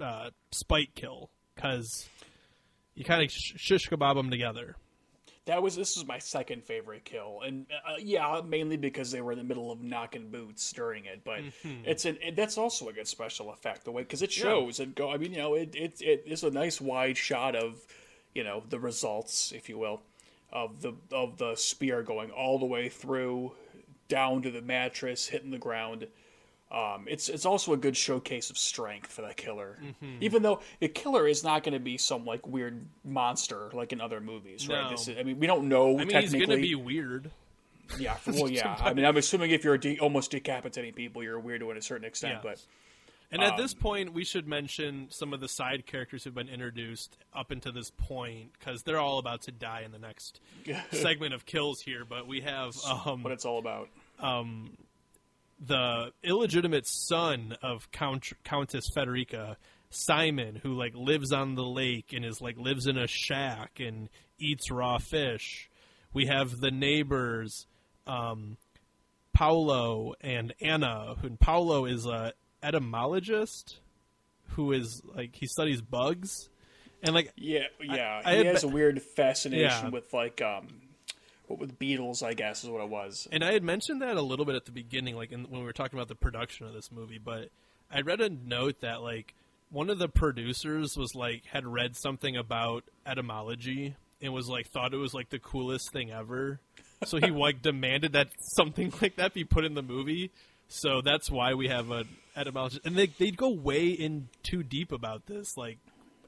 [0.00, 2.08] uh, spike kill because
[2.94, 4.76] you kind of sh- shish kebab them together.
[5.46, 9.30] That was this was my second favorite kill, and uh, yeah, mainly because they were
[9.30, 11.20] in the middle of knocking boots during it.
[11.24, 11.84] But Mm-hmm.
[11.84, 14.96] it's an it, that's also a good special effect the way because it shows it
[14.96, 15.08] go.
[15.10, 17.86] I mean, you know, it it it is a nice wide shot of
[18.34, 20.02] you know the results, if you will,
[20.52, 23.52] of the of the spear going all the way through
[24.08, 26.06] down to the mattress, hitting the ground.
[26.70, 30.16] Um, it's it's also a good showcase of strength for that killer, Mm-hmm.
[30.20, 34.00] even though the killer is not going to be some like weird monster like in
[34.00, 34.90] other movies, right?
[34.90, 35.96] This is, I mean, we don't know.
[35.98, 37.30] I mean, he's going to be weird.
[38.00, 38.76] Yeah, well, yeah.
[38.80, 41.82] I mean, I'm assuming if you're de- almost decapitating people, you're a weirdo to a
[41.82, 42.34] certain extent.
[42.42, 42.50] Yeah.
[42.50, 42.60] But
[43.32, 47.16] And at this point, we should mention some of the side characters who've been introduced
[47.34, 50.40] up until this point because they're all about to die in the next
[50.92, 52.04] segment of kills here.
[52.08, 53.88] But we have um, what it's all about.
[55.58, 59.56] the illegitimate son of Count- Countess Federica,
[59.90, 64.08] Simon, who like lives on the lake and is like lives in a shack and
[64.38, 65.70] eats raw fish.
[66.12, 67.66] We have the neighbors,
[68.06, 68.56] um,
[69.32, 71.16] Paolo and Anna.
[71.20, 72.32] Who Paolo is a
[72.66, 73.78] etymologist
[74.50, 76.48] who is like he studies bugs,
[77.02, 78.22] and like Yeah, yeah.
[78.24, 79.88] I he had has be- a weird fascination Yeah.
[79.90, 80.68] with like um,
[81.46, 83.28] what with beetles, I guess, is what it was.
[83.32, 85.66] And I had mentioned that a little bit at the beginning, like in, when we
[85.66, 87.18] were talking about the production of this movie.
[87.18, 87.50] But
[87.90, 89.34] I read a note that like
[89.70, 94.94] one of the producers was like had read something about etymology and was like thought
[94.94, 96.60] it was like the coolest thing ever.
[97.04, 100.30] So he like demanded that something like that be put in the movie.
[100.68, 104.92] So that's why we have an etymologist, and they they'd go way in too deep
[104.92, 105.78] about this, like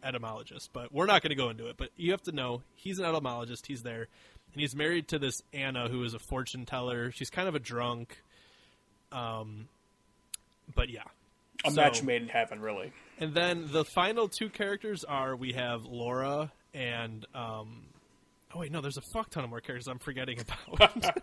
[0.02, 0.70] etymologist.
[0.72, 1.76] But we're not going to go into it.
[1.76, 3.66] But you have to know he's an etymologist.
[3.66, 4.08] He's there,
[4.52, 7.10] and he's married to this Anna, who is a fortune teller.
[7.12, 8.22] She's kind of a drunk.
[9.12, 9.68] Um,
[10.74, 11.02] but yeah,
[11.64, 12.92] A So- match made in heaven, really.
[13.18, 17.86] and then the final two characters are we have Laura and um,
[18.54, 20.78] oh wait no, there's a fuck ton of more characters I'm forgetting about.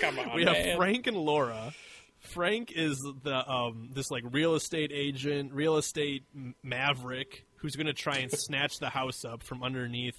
[0.00, 0.76] Come on, we have man.
[0.78, 1.74] Frank and Laura.
[2.22, 6.24] Frank is the um, this like real estate agent, real estate
[6.62, 10.16] maverick who's going to try and snatch the house up from underneath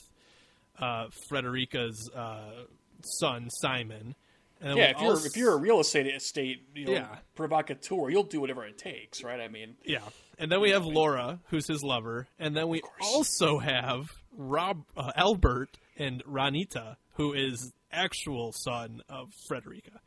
[0.80, 2.66] uh, Frederica's uh,
[3.04, 4.16] son Simon.
[4.62, 7.18] And Yeah, if you're also- if you're a real estate estate, you know, Yeah.
[7.36, 9.40] provocateur, you'll do whatever it takes, right?
[9.42, 10.00] I mean, Yeah,
[10.40, 15.12] and then we have Laura, who's his lover, and then we also have Rob uh,
[15.16, 20.00] Albert and Renata, who is actual son of Frederica.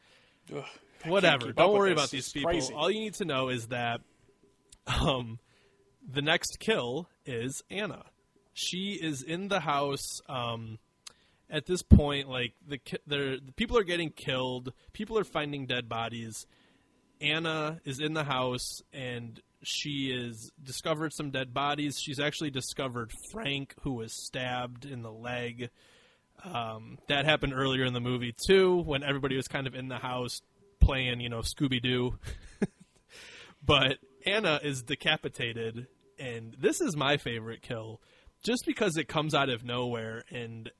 [0.54, 0.64] ugh,
[1.04, 1.52] Whatever.
[1.52, 2.50] Don't worry about these It's people.
[2.50, 2.72] crazy.
[2.74, 4.00] All you need to know is that
[4.86, 5.38] um,
[6.08, 8.04] the next kill is Anna.
[8.54, 10.20] She is in the house.
[10.28, 10.78] Um,
[11.48, 14.72] at this point, like the, the the people are getting killed.
[14.92, 16.46] People are finding dead bodies.
[17.20, 21.98] Anna is in the house and she is discovered some dead bodies.
[22.00, 25.70] She's actually discovered Frank, who was stabbed in the leg.
[26.44, 29.96] Um, that happened earlier in the movie too, when everybody was kind of in the
[29.98, 30.42] house
[30.80, 32.18] playing, you know, Scooby Doo.
[33.64, 35.86] but Anna is decapitated,
[36.18, 38.00] and this is my favorite kill,
[38.44, 40.70] just because it comes out of nowhere, and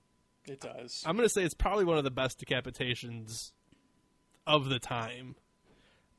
[0.46, 1.02] It does.
[1.06, 3.52] I'm gonna say it's probably one of the best decapitations
[4.46, 5.34] of the time.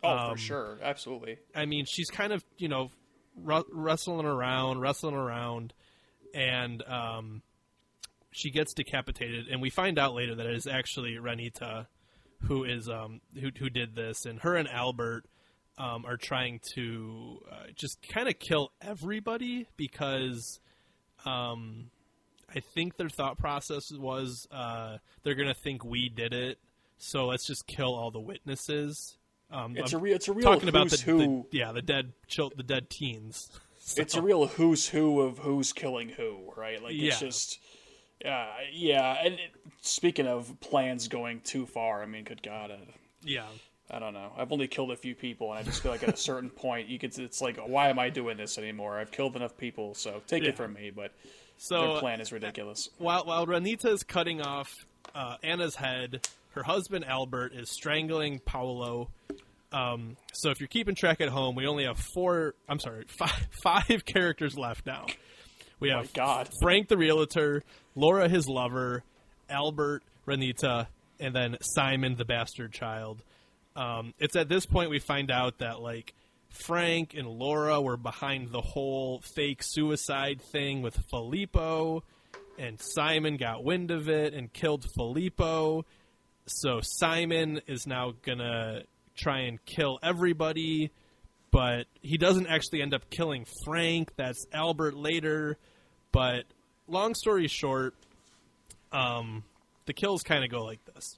[0.04, 1.38] oh, um, for sure, absolutely.
[1.56, 2.92] I mean, she's kind of you know
[3.42, 5.74] ru- wrestling around, wrestling around,
[6.34, 7.42] and um,
[8.32, 9.48] she gets decapitated.
[9.50, 11.88] And we find out later that it is actually Renata
[12.44, 15.26] who is um, who who did this, and her and Albert
[15.78, 20.60] um, are trying to uh, just kind of kill everybody because.
[21.26, 21.90] Um,
[22.56, 26.60] I think their thought process was uh, they're gonna think we did it,
[26.98, 29.18] so let's just kill all the witnesses.
[29.52, 30.16] Um, It's I'm a real.
[30.16, 31.18] It's a real talking about the, who.
[31.52, 33.50] the- yeah the dead chil- the dead teens.
[33.80, 36.82] So- it's a real who's who of who's killing who, right?
[36.82, 37.28] Like it's Yeah.
[37.28, 37.60] just,
[38.26, 39.18] uh, yeah.
[39.24, 39.52] And it,
[39.82, 42.80] speaking of plans going too far, I mean, good God, I,
[43.24, 43.46] yeah
[43.90, 44.34] I don't know.
[44.38, 46.90] I've only killed a few people, and I just feel like at a certain point,
[46.90, 47.18] you could.
[47.18, 49.00] It's like, why am I doing this anymore?
[49.00, 50.50] I've killed enough people, so take Yeah.
[50.50, 50.92] it from me.
[50.94, 51.14] But
[51.58, 52.90] so their plan is ridiculous.
[52.98, 54.70] while while Renata is cutting off
[55.16, 59.10] uh, Anna's head, her husband Albert is strangling Paolo.
[59.72, 62.56] Um, so if you're keeping track at home, we only have four.
[62.68, 65.06] I'm sorry, five, five characters left now.
[65.80, 66.50] We have Oh God.
[66.62, 67.64] Frank the realtor,
[67.98, 69.04] Laura his lover,
[69.50, 70.88] Albert, Renata,
[71.20, 73.24] and then Simon the bastard child.
[73.76, 76.14] Um, it's at this point we find out that like
[76.50, 82.04] Frank and Laura were behind the whole fake suicide thing with Filippo,
[82.60, 85.84] and Simon got wind of it and killed Filippo.
[86.46, 88.84] So Simon is now gonna
[89.16, 90.92] try and kill everybody,
[91.50, 94.16] but he doesn't actually end up killing Frank.
[94.18, 95.58] That's Albert later.
[96.12, 96.46] But
[96.88, 97.94] long story short,
[98.92, 99.44] um,
[99.86, 101.18] the kills kind of go like this.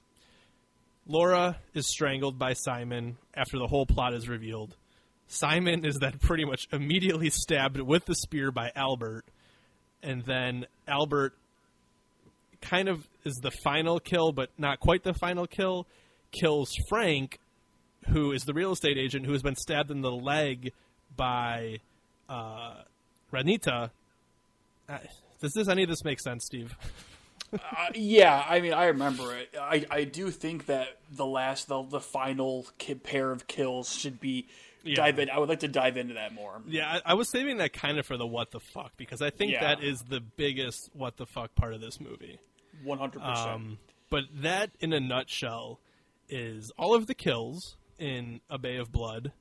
[1.06, 4.76] Laura is strangled by Simon after the whole plot is revealed.
[5.26, 9.24] Simon is then pretty much immediately stabbed with the spear by Albert,
[10.02, 11.34] and then Albert
[12.60, 15.86] kind of is the final kill, but not quite the final kill.
[16.32, 17.38] Kills Frank,
[18.08, 20.72] who is the real estate agent who has been stabbed in the leg
[21.16, 21.78] by
[22.28, 22.82] uh,
[23.30, 23.90] Renata.
[24.88, 24.98] Uh,
[25.40, 26.76] does this any of this make sense, Steve?
[27.52, 27.58] Uh,
[27.94, 29.56] yeah, I mean, I remember it.
[29.60, 34.20] I, I do think that the last, the, the final ki- pair of kills should
[34.20, 34.46] be
[34.84, 34.94] Yeah.
[34.94, 35.28] dive in.
[35.30, 36.62] I would like to dive into that more.
[36.68, 39.30] Yeah, I, I was saving that kind of for the what the fuck because I
[39.30, 39.60] think Yeah.
[39.74, 42.38] that is the biggest what the fuck part of this movie.
[42.84, 43.48] One hundred percent.
[43.50, 43.78] Um,
[44.10, 45.80] but that, in a nutshell,
[46.28, 49.32] is all of the kills in A Bay of Blood.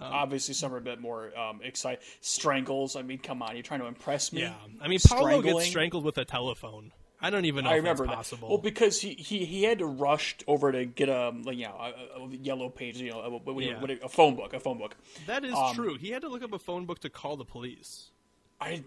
[0.00, 2.04] Obviously, some are a bit more um, exciting.
[2.20, 2.96] Strangles.
[2.96, 4.42] I mean, come on, you're trying to impress me.
[4.42, 5.56] Yeah, I mean, Paolo Strangling?
[5.56, 6.92] gets strangled with a telephone.
[7.18, 8.16] I don't even know I if that's remember that.
[8.16, 8.48] possible.
[8.50, 11.74] Well, because he, he, he had to rush over to get a like, you know
[12.14, 13.96] a, a yellow page, you know, a, what- Yeah.
[14.02, 14.94] a phone book, a phone book.
[15.26, 15.96] that is um, true.
[15.96, 18.10] He had to look up a phone book to call the police.
[18.60, 18.84] I,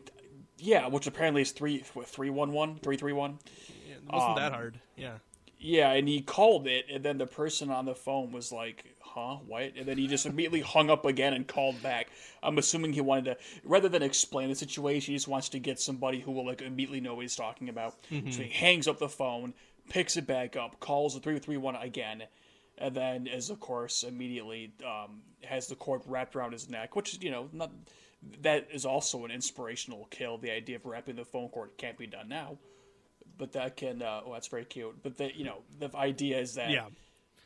[0.60, 3.40] yeah, which apparently is three what, three one one three three one.
[3.88, 4.80] Yeah, it wasn't that Um, hard.
[4.96, 5.14] Yeah.
[5.62, 9.38] Yeah, and he called it, and then the person on the phone was like, "Huh,
[9.46, 12.10] what?" And then he just immediately hung up again and called back.
[12.44, 15.80] I'm assuming he wanted to, rather than explain the situation, he just wants to get
[15.80, 17.96] somebody who will like immediately know what he's talking about.
[18.32, 19.54] So he hangs up the phone,
[19.90, 22.24] picks it back up, calls the three three one again,
[22.78, 27.14] and then is of course immediately um, has the cord wrapped around his neck, which
[27.14, 27.72] is you know not.
[28.42, 30.38] That is also an inspirational kill.
[30.38, 32.58] The idea of wrapping the phone cord can't be done now
[33.38, 36.56] but that can uh, oh that's very cute but the you know the idea is
[36.56, 36.88] that Yeah.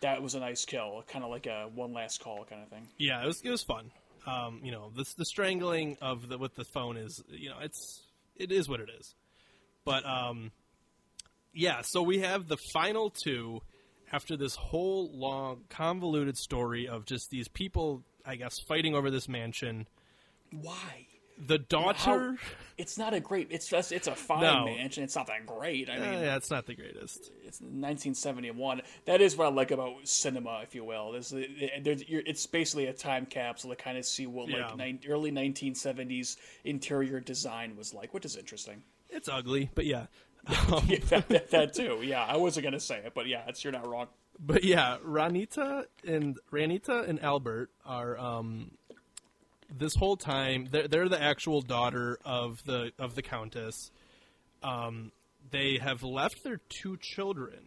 [0.03, 2.87] That was a nice kill kind of like a one last call kind of thing
[2.97, 3.91] Yeah, it was it was fun.
[4.25, 8.03] Um, you know, the the strangling of the with the phone is you know it's
[8.35, 9.15] it is what it is.
[9.85, 10.51] But um,
[11.53, 13.61] yeah, so we have the final two
[14.11, 19.27] after this whole long convoluted story of just these people, I guess, fighting over this
[19.27, 19.87] mansion.
[20.51, 22.37] why The daughter,
[22.77, 24.65] it's not a great it's just it's a fine No.
[24.65, 27.31] mansion it's not that great i mean yeah, it's not the greatest.
[27.45, 31.33] it's 1971 that is what i like about cinema if you will there's,
[31.81, 34.67] there's you're, it's basically a time capsule to kind of see what Yeah.
[34.67, 40.07] like nine, early 1970s interior design was like which is interesting It's ugly, but yeah.
[40.87, 43.73] yeah, that, that, that too yeah i wasn't gonna say it but yeah it's you're
[43.73, 44.07] not wrong
[44.39, 48.71] But yeah, Renata and Renata and Albert are um,
[49.75, 53.91] this whole time they're, they're the actual daughter of the of the countess.
[54.61, 55.11] Um,
[55.51, 57.59] they have left their two children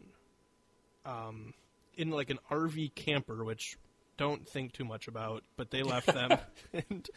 [1.04, 1.52] um,
[1.96, 3.76] in like an RV camper, which
[4.16, 6.38] don't think too much about, but they left them,
[6.72, 7.08] and,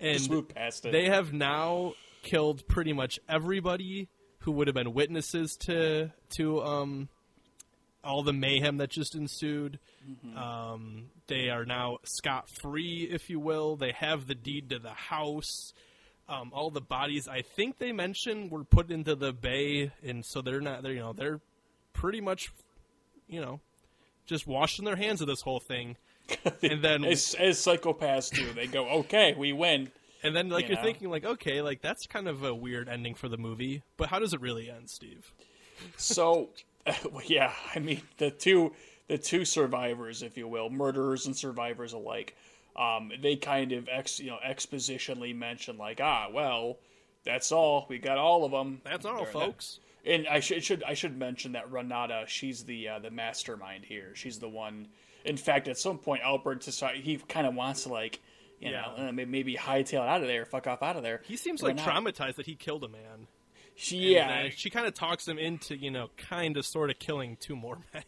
[0.00, 0.44] and
[0.90, 4.08] they have now killed pretty much everybody
[4.40, 7.08] who would have been witnesses to to um
[8.04, 9.78] all the mayhem that just ensued.
[10.36, 13.76] Um, they are now scot free, if you will.
[13.76, 15.72] They have the deed to the house.
[16.28, 20.42] Um, all the bodies, I think they mentioned, were put into the bay, and so
[20.42, 20.82] they're not.
[20.82, 21.40] They're you know they're
[21.94, 22.52] pretty much,
[23.28, 23.60] you know,
[24.26, 25.96] just washing their hands of this whole thing.
[26.62, 29.90] And then as, as psychopaths do, they go, "Okay, we win."
[30.22, 30.82] and then like you you're know?
[30.82, 34.18] thinking like okay like that's kind of a weird ending for the movie but how
[34.18, 35.30] does it really end steve
[35.96, 36.48] So,
[37.12, 38.72] well, yeah, I mean the two
[39.08, 42.36] the two survivors, if you will, murderers and survivors alike.
[42.76, 46.78] Um, they kind of ex you know expositionally mention like, ah, well,
[47.24, 47.86] that's all.
[47.88, 48.80] We got all of them.
[48.84, 52.98] that's all folks And I should should I should mention that Renata, she's the uh,
[53.00, 54.12] the mastermind here.
[54.14, 54.88] She's the one.
[55.24, 58.20] In fact, at some point, Albert decides he kind of wants to like,
[58.60, 58.82] you Yeah.
[58.96, 61.22] know, uh, may- maybe hightail it out of there, fuck off out of there.
[61.26, 63.26] he seems like Renata- traumatized that he killed a man
[63.80, 66.98] She, yeah, And she kind of talks him into you know kind of sort of
[66.98, 68.02] killing two more men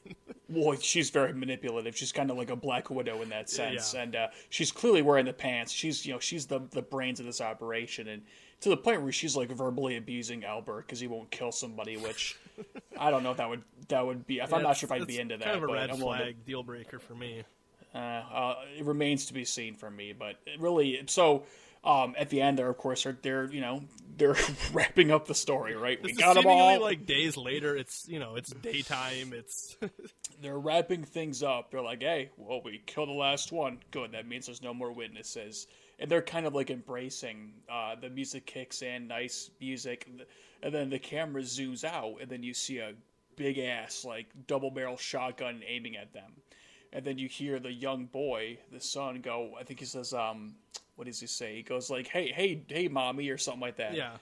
[0.48, 1.96] Well, she's very manipulative.
[1.96, 4.02] She's kind of like a Black Widow in that sense, Yeah.
[4.02, 5.70] and uh, she's clearly wearing the pants.
[5.72, 8.22] She's you know she's the the brains of this operation, and
[8.62, 11.96] to the point where she's like verbally abusing Albert because he won't kill somebody.
[11.96, 12.36] Which
[12.98, 14.38] I don't know if that would that would be.
[14.40, 15.44] If I'm not sure if I'd be into that.
[15.44, 17.44] kind of a but red I'm willing to- flag deal breaker for me
[17.94, 21.44] uh, uh, it remains to be seen for me, but it really so.
[21.82, 23.82] Um, at the end, there, of course, are they're you know
[24.20, 24.36] they're
[24.72, 26.00] wrapping up the story, right?
[26.00, 26.80] We got them all.
[26.80, 29.76] like days later it's you know it's daytime it's
[30.42, 31.70] they're wrapping things up.
[31.70, 33.78] They're like, hey, well, we killed the last one.
[33.90, 34.12] Good.
[34.12, 35.66] That means there's no more witnesses.
[35.98, 37.52] And they're kind of like embracing.
[37.70, 40.08] Uh, the music kicks in, nice music,
[40.62, 42.92] and then the camera zooms out, and then you see a
[43.36, 46.32] big ass like double barrel shotgun aiming at them.
[46.92, 49.52] And then you hear the young boy, the son, go.
[49.58, 50.54] I think he says, um,
[51.00, 51.56] what does he say?
[51.56, 54.18] He goes like, "Hey, hey, hey, mommy," or something like that yeah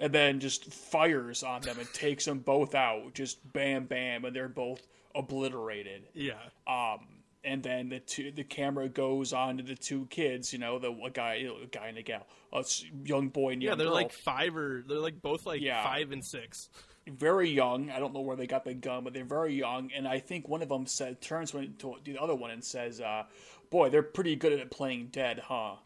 [0.00, 3.14] and then just fires on them and takes them both out.
[3.14, 4.80] Just bam, bam, and they're both
[5.14, 6.04] obliterated.
[6.14, 6.34] yeah
[6.66, 7.00] Um,
[7.44, 10.52] and then the two, the camera goes on to the two kids.
[10.52, 12.64] You know, the a guy, a guy and a gal, a
[13.04, 13.94] young boy and yeah they're girl.
[13.94, 15.82] like five or they're like both like Yeah.
[15.82, 16.68] five and six
[17.08, 17.90] very young.
[17.90, 19.90] I don't know where they got the gun, but they're very young.
[19.94, 23.24] And I think one of them said turns to the other one and says, uh,
[23.70, 25.76] "Boy, they're pretty good at playing dead, huh?"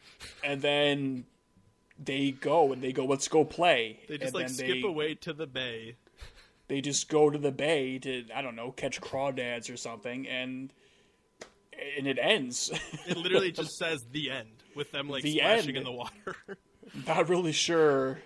[0.45, 1.25] And then
[2.03, 5.15] they go and they go, "Let's go play." they just and like skip they, away
[5.17, 5.97] to the bay
[6.73, 10.73] they just go to the bay to I don't know catch crawdads or something, and
[11.99, 12.71] and it ends.
[13.07, 15.79] It literally just says the end with them like The splashing end.
[15.79, 16.37] in the water.
[17.07, 18.21] Not really sure.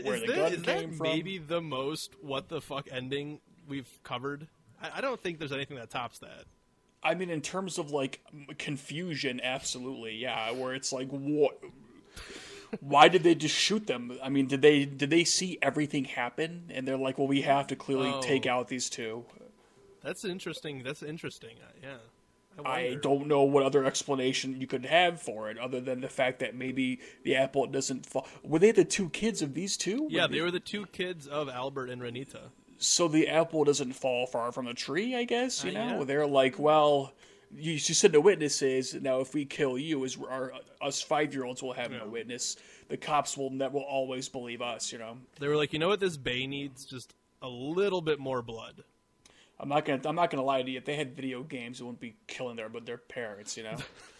[0.00, 0.98] Where is the that, gun is that from.
[0.98, 4.48] maybe the most what the fuck ending we've covered?
[4.82, 6.44] I, I don't think there's anything that tops that.
[7.02, 8.20] I mean, in terms of like
[8.58, 10.52] confusion, absolutely, yeah.
[10.52, 11.58] Where it's like, what?
[12.80, 14.16] Why did they just shoot them?
[14.22, 16.70] I mean, did they did they see everything happen?
[16.70, 18.22] And they're like, well, we have to clearly Oh.
[18.22, 19.24] take out these two.
[20.02, 20.82] That's interesting.
[20.82, 21.56] That's interesting.
[21.62, 21.96] Uh, yeah.
[22.64, 23.00] I wonder.
[23.00, 26.54] don't know what other explanation you could have for it, other than the fact that
[26.54, 28.26] maybe the apple doesn't fall.
[28.42, 30.06] Were they the two kids of these two?
[30.10, 32.50] Yeah, Were they were the two kids of Albert and Renata.
[32.78, 35.64] so the apple doesn't fall far from the tree, I guess.
[35.64, 36.04] You Uh, know, yeah.
[36.04, 37.12] they're like, well,
[37.54, 38.94] you, you said the witnesses.
[38.94, 42.56] Now, if we kill you, as our us five year olds will have no witness.
[42.88, 44.92] The cops will ne- will always believe us.
[44.92, 48.18] You know, They were like, you know what, this bay needs just a little bit
[48.18, 48.82] more blood.
[49.62, 50.76] I'm not gonna I'm not gonna lie to you.
[50.78, 53.56] If they had video games, it wouldn't be killing their but their parents.
[53.56, 53.76] You know,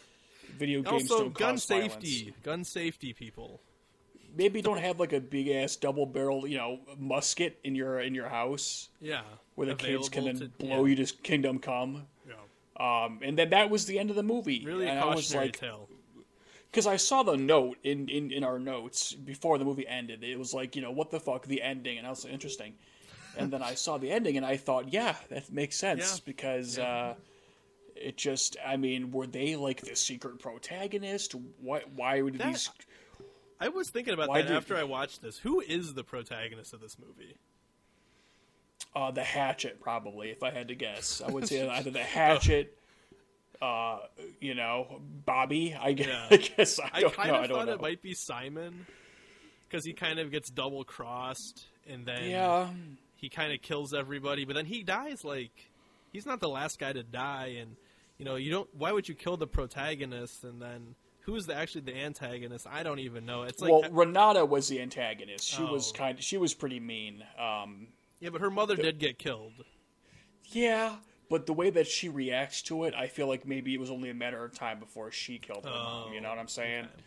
[0.57, 2.19] video games also, don't gun safety.
[2.21, 2.37] violence.
[2.45, 3.61] Gun safety, people.
[4.35, 8.15] Maybe don't have like a big ass double barrel, you know, musket in your in
[8.15, 9.23] your house Yeah.
[9.57, 10.95] where the kids can then to- blow yeah.
[10.97, 12.07] you to kingdom come.
[12.27, 12.35] Yeah.
[13.05, 14.65] Um, and then that was the end of the movie.
[14.65, 15.89] Really and a I was like, tale.
[16.71, 20.25] because I saw the note in, in, in our notes before the movie ended.
[20.25, 22.73] It was like, you know, what the fuck, the ending, and I was like, interesting.
[23.39, 26.21] And then I saw the ending, and I thought, yeah, that makes sense Yeah.
[26.27, 27.15] because uh,
[27.97, 31.35] it just, I mean, were they like the secret protagonist?
[31.61, 32.71] Why, why would That- these?
[33.61, 35.39] I was thinking about that did- after I watched this.
[35.39, 37.37] Who is the protagonist of this movie?
[38.95, 41.23] Uh, the Hatchet, probably, if I had to guess.
[41.27, 42.77] I would say either the Hatchet.
[43.63, 44.01] Uh,
[44.41, 45.75] you know, Bobby.
[45.81, 46.09] I guess.
[46.09, 46.27] Yeah.
[46.31, 47.37] I, guess I I don't kind know.
[47.39, 47.73] of I thought know.
[47.75, 48.85] it might be Simon
[49.69, 52.69] because he kind of gets double crossed and then Yeah.
[53.23, 55.71] He kind of kills everybody, but then he dies like
[56.13, 57.77] he's not the last guy to die, and
[58.19, 58.69] you know you don't.
[58.75, 62.67] Why would you kill the protagonist and then who's the, actually the antagonist?
[62.69, 63.45] I don't even know.
[63.45, 65.49] It's like well, Renata was the antagonist.
[65.49, 65.97] She was Oh.
[65.97, 66.23] kind.
[66.23, 67.25] She was pretty mean.
[67.39, 67.87] Um,
[68.19, 69.53] yeah, but her mother did get killed.
[70.47, 70.97] yeah,
[71.31, 74.11] but the way that she reacts to it, I feel like maybe it was only
[74.11, 76.13] a matter of time before she killed her mom.
[76.13, 76.87] You know what I'm saying?
[76.87, 77.03] okay.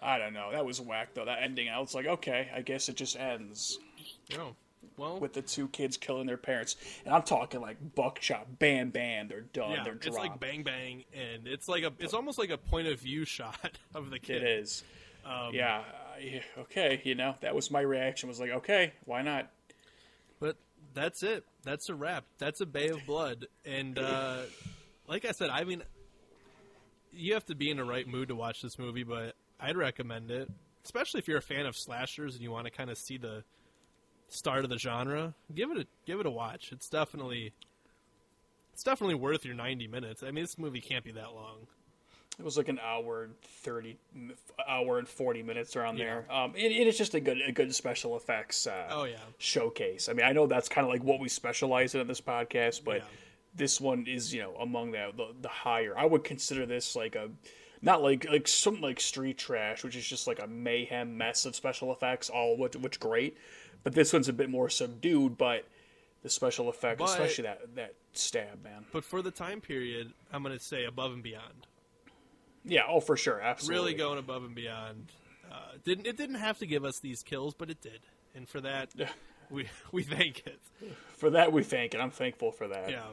[0.00, 0.52] I don't know.
[0.52, 1.24] That was whack though.
[1.24, 3.78] That ending, I was like, okay, I guess it just ends.
[4.36, 4.54] No.
[4.96, 9.28] Well, with the two kids killing their parents, and I'm talking like buckshot, bam, bam,
[9.28, 10.06] they're done, yeah, they're dropped.
[10.06, 13.24] it's like bang bang, and it's like a it's almost like a point of view
[13.24, 14.42] shot of the kid.
[14.42, 14.84] It is.
[15.24, 18.28] Um, yeah, uh, yeah, okay, you know, that was my reaction.
[18.28, 19.50] Was like, okay, why not?
[20.38, 20.56] But
[20.92, 21.44] that's it.
[21.62, 22.24] That's a wrap.
[22.38, 23.46] That's a Bay of Blood.
[23.64, 24.42] And uh,
[25.08, 25.82] like I said, I mean,
[27.12, 30.30] you have to be in the right mood to watch this movie, but I'd recommend
[30.30, 30.50] it,
[30.84, 33.44] especially if you're a fan of slashers and you want to kind of see the
[34.34, 35.34] start of the genre.
[35.54, 36.70] Give it a give it a watch.
[36.72, 37.52] It's definitely
[38.72, 40.22] it's definitely worth your 90 minutes.
[40.22, 41.66] I mean, this movie can't be that long.
[42.36, 43.96] It was like an hour and thirty,
[44.68, 46.04] hour and forty minutes around Yeah.
[46.26, 46.32] there.
[46.32, 48.66] Um, it, it is just a good, a good special effects.
[48.66, 49.18] Uh, Oh yeah.
[49.38, 50.08] showcase.
[50.08, 52.82] I mean, I know that's kind of like what we specialize in on this podcast,
[52.82, 53.02] but Yeah.
[53.54, 55.96] this one is, you know, among the, the the higher.
[55.96, 57.30] I would consider this like a
[57.80, 61.54] not like like something like Street Trash, which is just like a mayhem mess of
[61.54, 63.36] special effects, all which, which great.
[63.84, 65.66] But this one's a bit more subdued, but
[66.22, 68.86] the special effects, But- especially that that stab, man.
[68.92, 71.66] But for the time period, I'm going to say above and beyond.
[72.64, 73.78] Yeah, oh for sure, absolutely.
[73.92, 75.12] really going above and beyond.
[75.52, 78.00] Uh, didn't it didn't have to give us these kills, but it did,
[78.34, 78.88] and for that
[79.50, 80.58] we we thank it.
[81.18, 82.00] For that we thank it.
[82.00, 82.90] I'm thankful for that.
[82.90, 83.04] Yeah,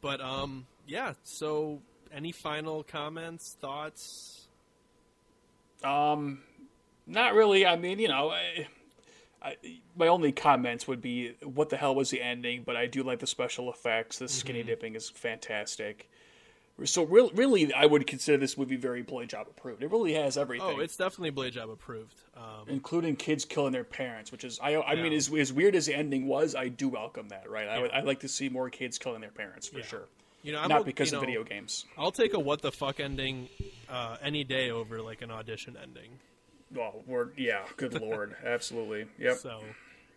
[0.00, 1.12] but um, yeah.
[1.22, 1.80] So,
[2.12, 4.48] any final comments, thoughts?
[5.84, 6.40] Um,
[7.06, 7.64] not really.
[7.64, 8.66] I mean, you know, I,
[9.42, 9.56] I,
[9.96, 12.62] my only comments would be, what the hell was the ending?
[12.64, 14.18] But I do like the special effects.
[14.18, 14.68] The skinny Mm-hmm.
[14.68, 16.10] dipping is fantastic.
[16.84, 19.82] So really, really, I would consider this movie very Blade Job approved.
[19.82, 22.14] It really has everything, Oh, it's definitely Blade Job approved.
[22.36, 24.76] Um, including kids killing their parents, which is I.
[24.80, 25.18] I mean, Yeah.
[25.18, 27.50] as, as weird as the ending was, I do welcome that.
[27.50, 27.66] Right?
[27.68, 27.88] I Yeah.
[27.94, 29.86] I'd like to see more kids killing their parents for Yeah.
[29.86, 30.04] sure.
[30.44, 31.84] you know, I'm Not o- because you of video games.
[31.98, 33.48] I'll take a what the fuck ending
[33.88, 36.10] uh, any day over like an audition ending.
[36.74, 37.64] Well, we're yeah.
[37.76, 39.06] Good lord, absolutely.
[39.18, 39.36] Yep.
[39.38, 39.62] So,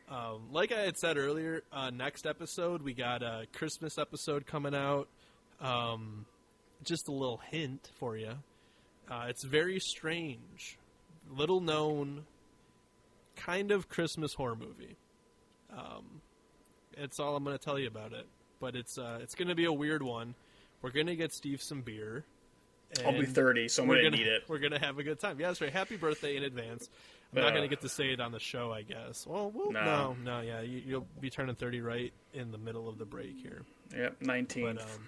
[0.09, 4.75] um, like I had said earlier, uh, next episode we got a Christmas episode coming
[4.75, 5.07] out.
[5.59, 6.25] Um,
[6.83, 8.33] just a little hint for you.
[9.09, 10.77] Uh, it's very strange,
[11.29, 12.25] little known,
[13.35, 14.97] kind of Christmas horror movie.
[15.71, 16.21] Um,
[16.97, 18.25] it's all I'm going to tell you about it.
[18.59, 20.35] But it's uh, it's going to be a weird one.
[20.81, 22.25] We're going to get Steve some beer.
[23.05, 24.43] I'll be thirty, so I'm gonna, gonna need it.
[24.47, 25.39] We're gonna have a good time.
[25.39, 25.71] Yeah, that's right.
[25.71, 26.89] Happy birthday in advance.
[27.33, 27.55] I'm not Uh.
[27.55, 29.25] gonna get to say it on the show, I guess.
[29.25, 29.83] Well, well No.
[29.83, 33.39] no, no, yeah, you, you'll be turning 30 right in the middle of the break
[33.41, 33.61] here.
[33.95, 34.65] Yep, nineteen.
[34.75, 35.07] But um,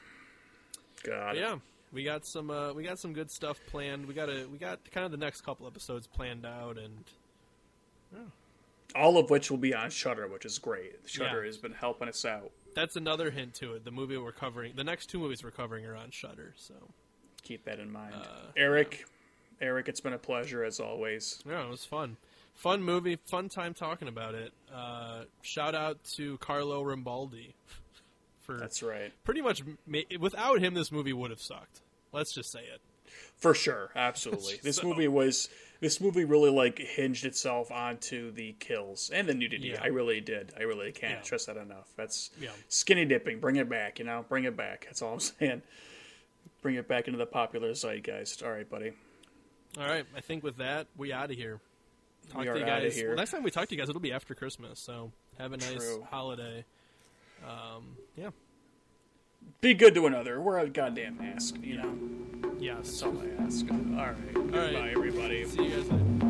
[1.03, 1.35] God.
[1.35, 1.57] yeah,
[1.91, 4.05] we got some uh, we got some good stuff planned.
[4.05, 7.03] We got a we got kind of the next couple episodes planned out, and
[8.95, 10.93] all of which will be on Shudder, which is great.
[11.05, 11.45] Shudder Yeah.
[11.47, 12.51] has been helping us out.
[12.75, 13.83] that's another hint to it.
[13.85, 16.53] The movie we're covering, the next two movies we're covering are on Shudder.
[16.57, 16.73] So
[17.43, 18.13] Keep that in mind.
[18.15, 18.25] Uh,
[18.57, 19.05] Eric,
[19.61, 21.41] Eric, it's been a pleasure as always.
[21.47, 22.17] yeah, it was fun.
[22.55, 24.53] Fun movie, fun time talking about it.
[24.73, 27.53] Uh, shout out to Carlo Rambaldi
[28.41, 29.63] for That's right, pretty much
[30.19, 32.81] without him this movie would have sucked let's just say it
[33.37, 34.55] for sure, absolutely.
[34.63, 35.49] This So- movie was
[35.79, 39.69] this movie really like hinged itself onto the kills and the nudity.
[39.69, 39.81] Yeah.
[39.83, 40.53] I really did.
[40.57, 41.21] I really can't Yeah.
[41.23, 41.87] stress that enough.
[41.97, 42.51] That's Yeah.
[42.69, 43.39] skinny dipping.
[43.39, 43.99] Bring it back.
[43.99, 44.85] You know, bring it back.
[44.85, 45.61] That's all I'm saying.
[46.63, 48.41] Bring it back into the popular zeitgeist.
[48.43, 48.93] All right, buddy.
[49.77, 51.59] all right i think with that we out of here
[52.31, 53.09] talk We to are you guys here.
[53.09, 55.57] well, next time we talk to you guys it'll be after christmas so have a
[55.57, 56.07] nice True.
[56.09, 56.63] holiday
[57.45, 58.29] um, yeah
[59.61, 60.39] Be good to another.
[60.39, 61.55] Wear a goddamn mask.
[61.61, 61.93] You know,
[62.59, 63.65] yes that's all I ask.
[63.69, 64.33] All right.
[64.33, 64.89] Goodbye, right.
[64.95, 65.43] everybody.
[65.45, 66.22] see you guys later